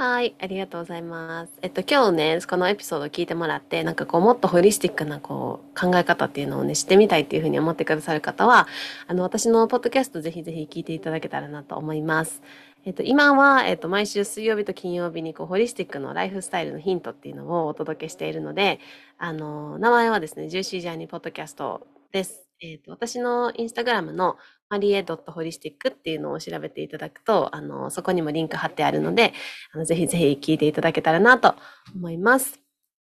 [0.00, 1.52] はい、ありがとうございます。
[1.60, 8.68] えっと、今日ね、このエピソードを聞いてもらって、なんかこう、もっとホリスティックなこう、考え方っていうのをね、してみたいっていうふうに思ってくださる方は、
[9.08, 12.42] あの、私のポッドキャストぜひぜひ聞いていただけたらなと思います。
[12.84, 18.78] えっと、今は、えっと、毎週水曜日と金曜日にこう、ホリスティックのライフスタイルのヒントっていうのをお届けしているので、
[19.18, 22.48] あの、名前はですね、ジューシージャーニーポッドキャストです。
[22.60, 24.36] えっと、私のインスタグラムの
[24.70, 29.32] マリエ .holistic っていうのを調べていただくと、あの、そこにもリンク貼ってあるので、
[29.72, 31.54] あのぜひぜひ聞いていただけたらなと
[31.94, 32.60] 思います。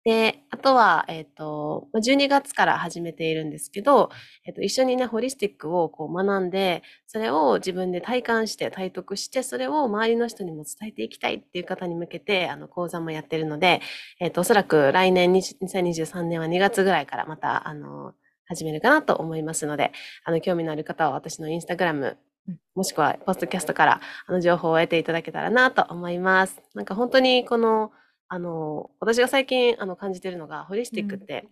[0.05, 4.11] で、あとは、えっ、と、12月から始めているんですけど、
[4.47, 13.83] えっ、と、一緒にね、ホリスティックをこう学んで、それを自分で体感して、体得して、それを周りの人にも伝えていきたいっていう方に向けて、あの、講座もやってるので、
[14.21, 18.15] えっ、と、おそらく来年2023年は2月ぐらいからまた、あの、
[18.49, 19.93] 始めるかなと思いますので、
[20.25, 22.19] あの、興味のある方は私のインスタグラム
[22.49, 26.61] うん、もしくはポッドキャストからあの情報を得ていただけたらなと思います。
[26.75, 27.93] なんか本当にこの、
[28.29, 31.47] あの、私が最近あの感じてるのが、ホリスティックって、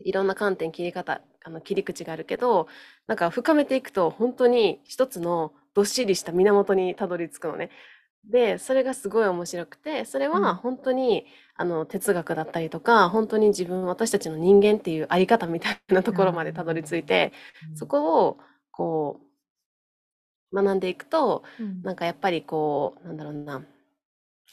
[0.00, 2.66] いろんな観点、切り方、あの切り口があるけど、
[3.06, 7.70] なんか深めていくと本当に一つのどっしりした源にたどり着くのね。
[8.24, 10.42] で、それがすごい面白くて、それうん。
[10.42, 17.32] は本当に、あの哲学だったりとか、本当に自分、私たちの人間っていうあり方みたいなところまでたどり着いて、
[17.74, 18.38] そこを
[18.70, 19.20] こ
[20.52, 21.82] う学んでいくと、うん。
[21.82, 23.62] なんかやっぱりこう、なんだろうな、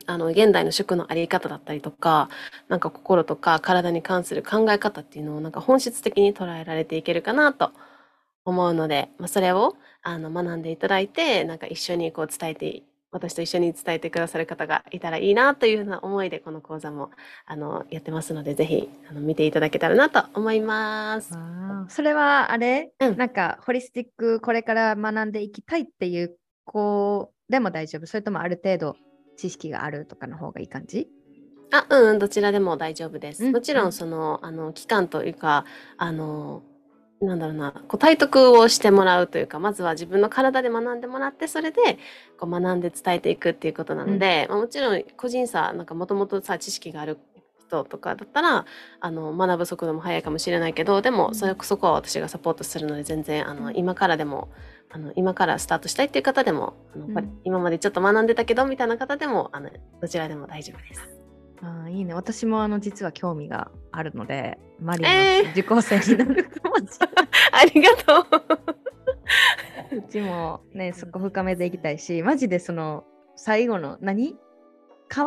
[0.07, 2.29] あの、現代の食のあり方だったりとか、
[2.69, 7.71] なんか心とか体に関する考え方っていうのをなんか本質的に捉えられていけるかなと
[8.45, 17.09] 思うので、まあ、それをあの学んでいただいて、なんか一緒にこう伝えて、私と一緒に伝えてくださる方がいたらいいなというような思いでこの講座も
[17.45, 21.37] あのやってますので、ぜひあの見ていただけたらなと思います。
[21.89, 23.17] それはあれ、うん。
[23.17, 28.05] なんかホリスティックこれから学んでいきたいっていう子でも大丈夫？
[28.05, 28.95] それともある程度
[29.37, 31.07] 知識があるとかの方がいい感じ？
[31.71, 33.43] あ、うんうん、どちらでも大丈夫です。
[33.43, 35.65] うんもちろうんん、その、あの、期間というか、
[35.97, 36.63] あの、
[37.21, 41.99] なんだろうな、こう体得をしてもらうというか、まずは自分の体で学んでもらって、それで、
[42.39, 47.17] こう学んで伝えていくっていうことなので、まあ、もちろん、個人差、なんかもともとさ、知識がある
[47.67, 48.65] 人とかだったら、
[49.01, 54.49] あの、学ぶ速度も速いかもしれないけど、でも、それ、そこは私がサポートするので、全然、あの、今からでも、
[54.89, 57.39] あの、今からスタートしたいっていう方でも、あのうん。
[57.43, 59.69] 今までちょっと学んでたけど、みたいな方でも、あの、
[60.01, 61.18] どちらでも大丈夫です。
[61.61, 62.13] ああいいね。
[62.13, 65.45] 私もあの実は興味があるのでマリえー。
[65.45, 68.85] の受講生になるかもしれない、 ありがとう。
[69.97, 73.05] うちもねそこ深めていきたいしマジでその
[73.35, 74.29] 最後の何？
[74.29, 74.35] 皮
[75.09, 75.17] 皮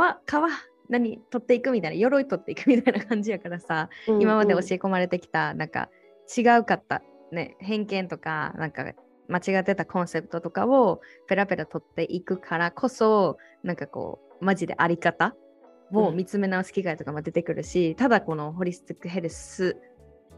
[0.88, 1.18] 何？
[1.30, 3.88] 取っていくみたいな鎧取っていくみたいな感じやからさ
[4.20, 5.88] 今まで教え込まれてきたなんか
[6.36, 8.92] 違うかった、ね、偏見とかなんか
[9.28, 15.34] 間違ってたコンセプトとかをペラペラ取っていくからこそなんかこうマジであり方
[15.92, 19.76] を見つめ直す機会とかも出てくるし、ただこのホリスティックヘルス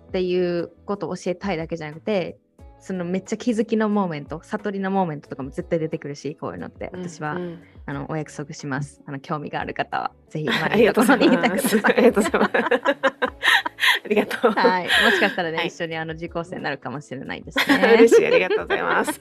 [0.08, 2.38] っていうことを教えたいだけじゃなくて
[2.78, 11.80] そのめっちゃ気づきのモーメント悟りのモーメントとかも絶対出てくるしこういうのってうん私は、うんあのお約束しますあの興味がある方はぜひ ありがとうございます。
[11.84, 12.70] ありがとうございます。
[14.04, 14.50] ありがとう。
[14.52, 17.94] はい、もしかしたらね、はい一緒にあの受講生になるかもしれないですね。
[17.94, 19.20] 嬉しい、ありがとうございます。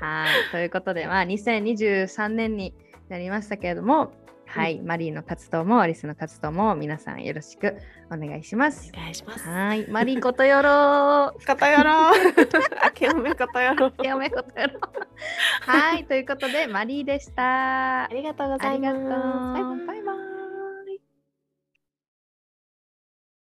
[0.00, 2.74] はい、ということで、まあ、2023年に
[3.10, 4.12] なりましたけれども、
[4.52, 7.78] はい、マリーの活動もアリスの活動も皆さんよろしく
[8.10, 9.00] お願いしますお。
[9.00, 9.48] 願いします。
[9.48, 11.40] はい、マリーことよろう。
[11.46, 12.14] ことよろう。
[12.84, 13.94] 明けおめことよろう。
[14.04, 14.80] やめことよろう。
[15.62, 18.08] はい、ということで、マリーでしたあ。
[18.08, 18.94] りがとうございます。
[18.94, 20.31] バイバイバイバイ。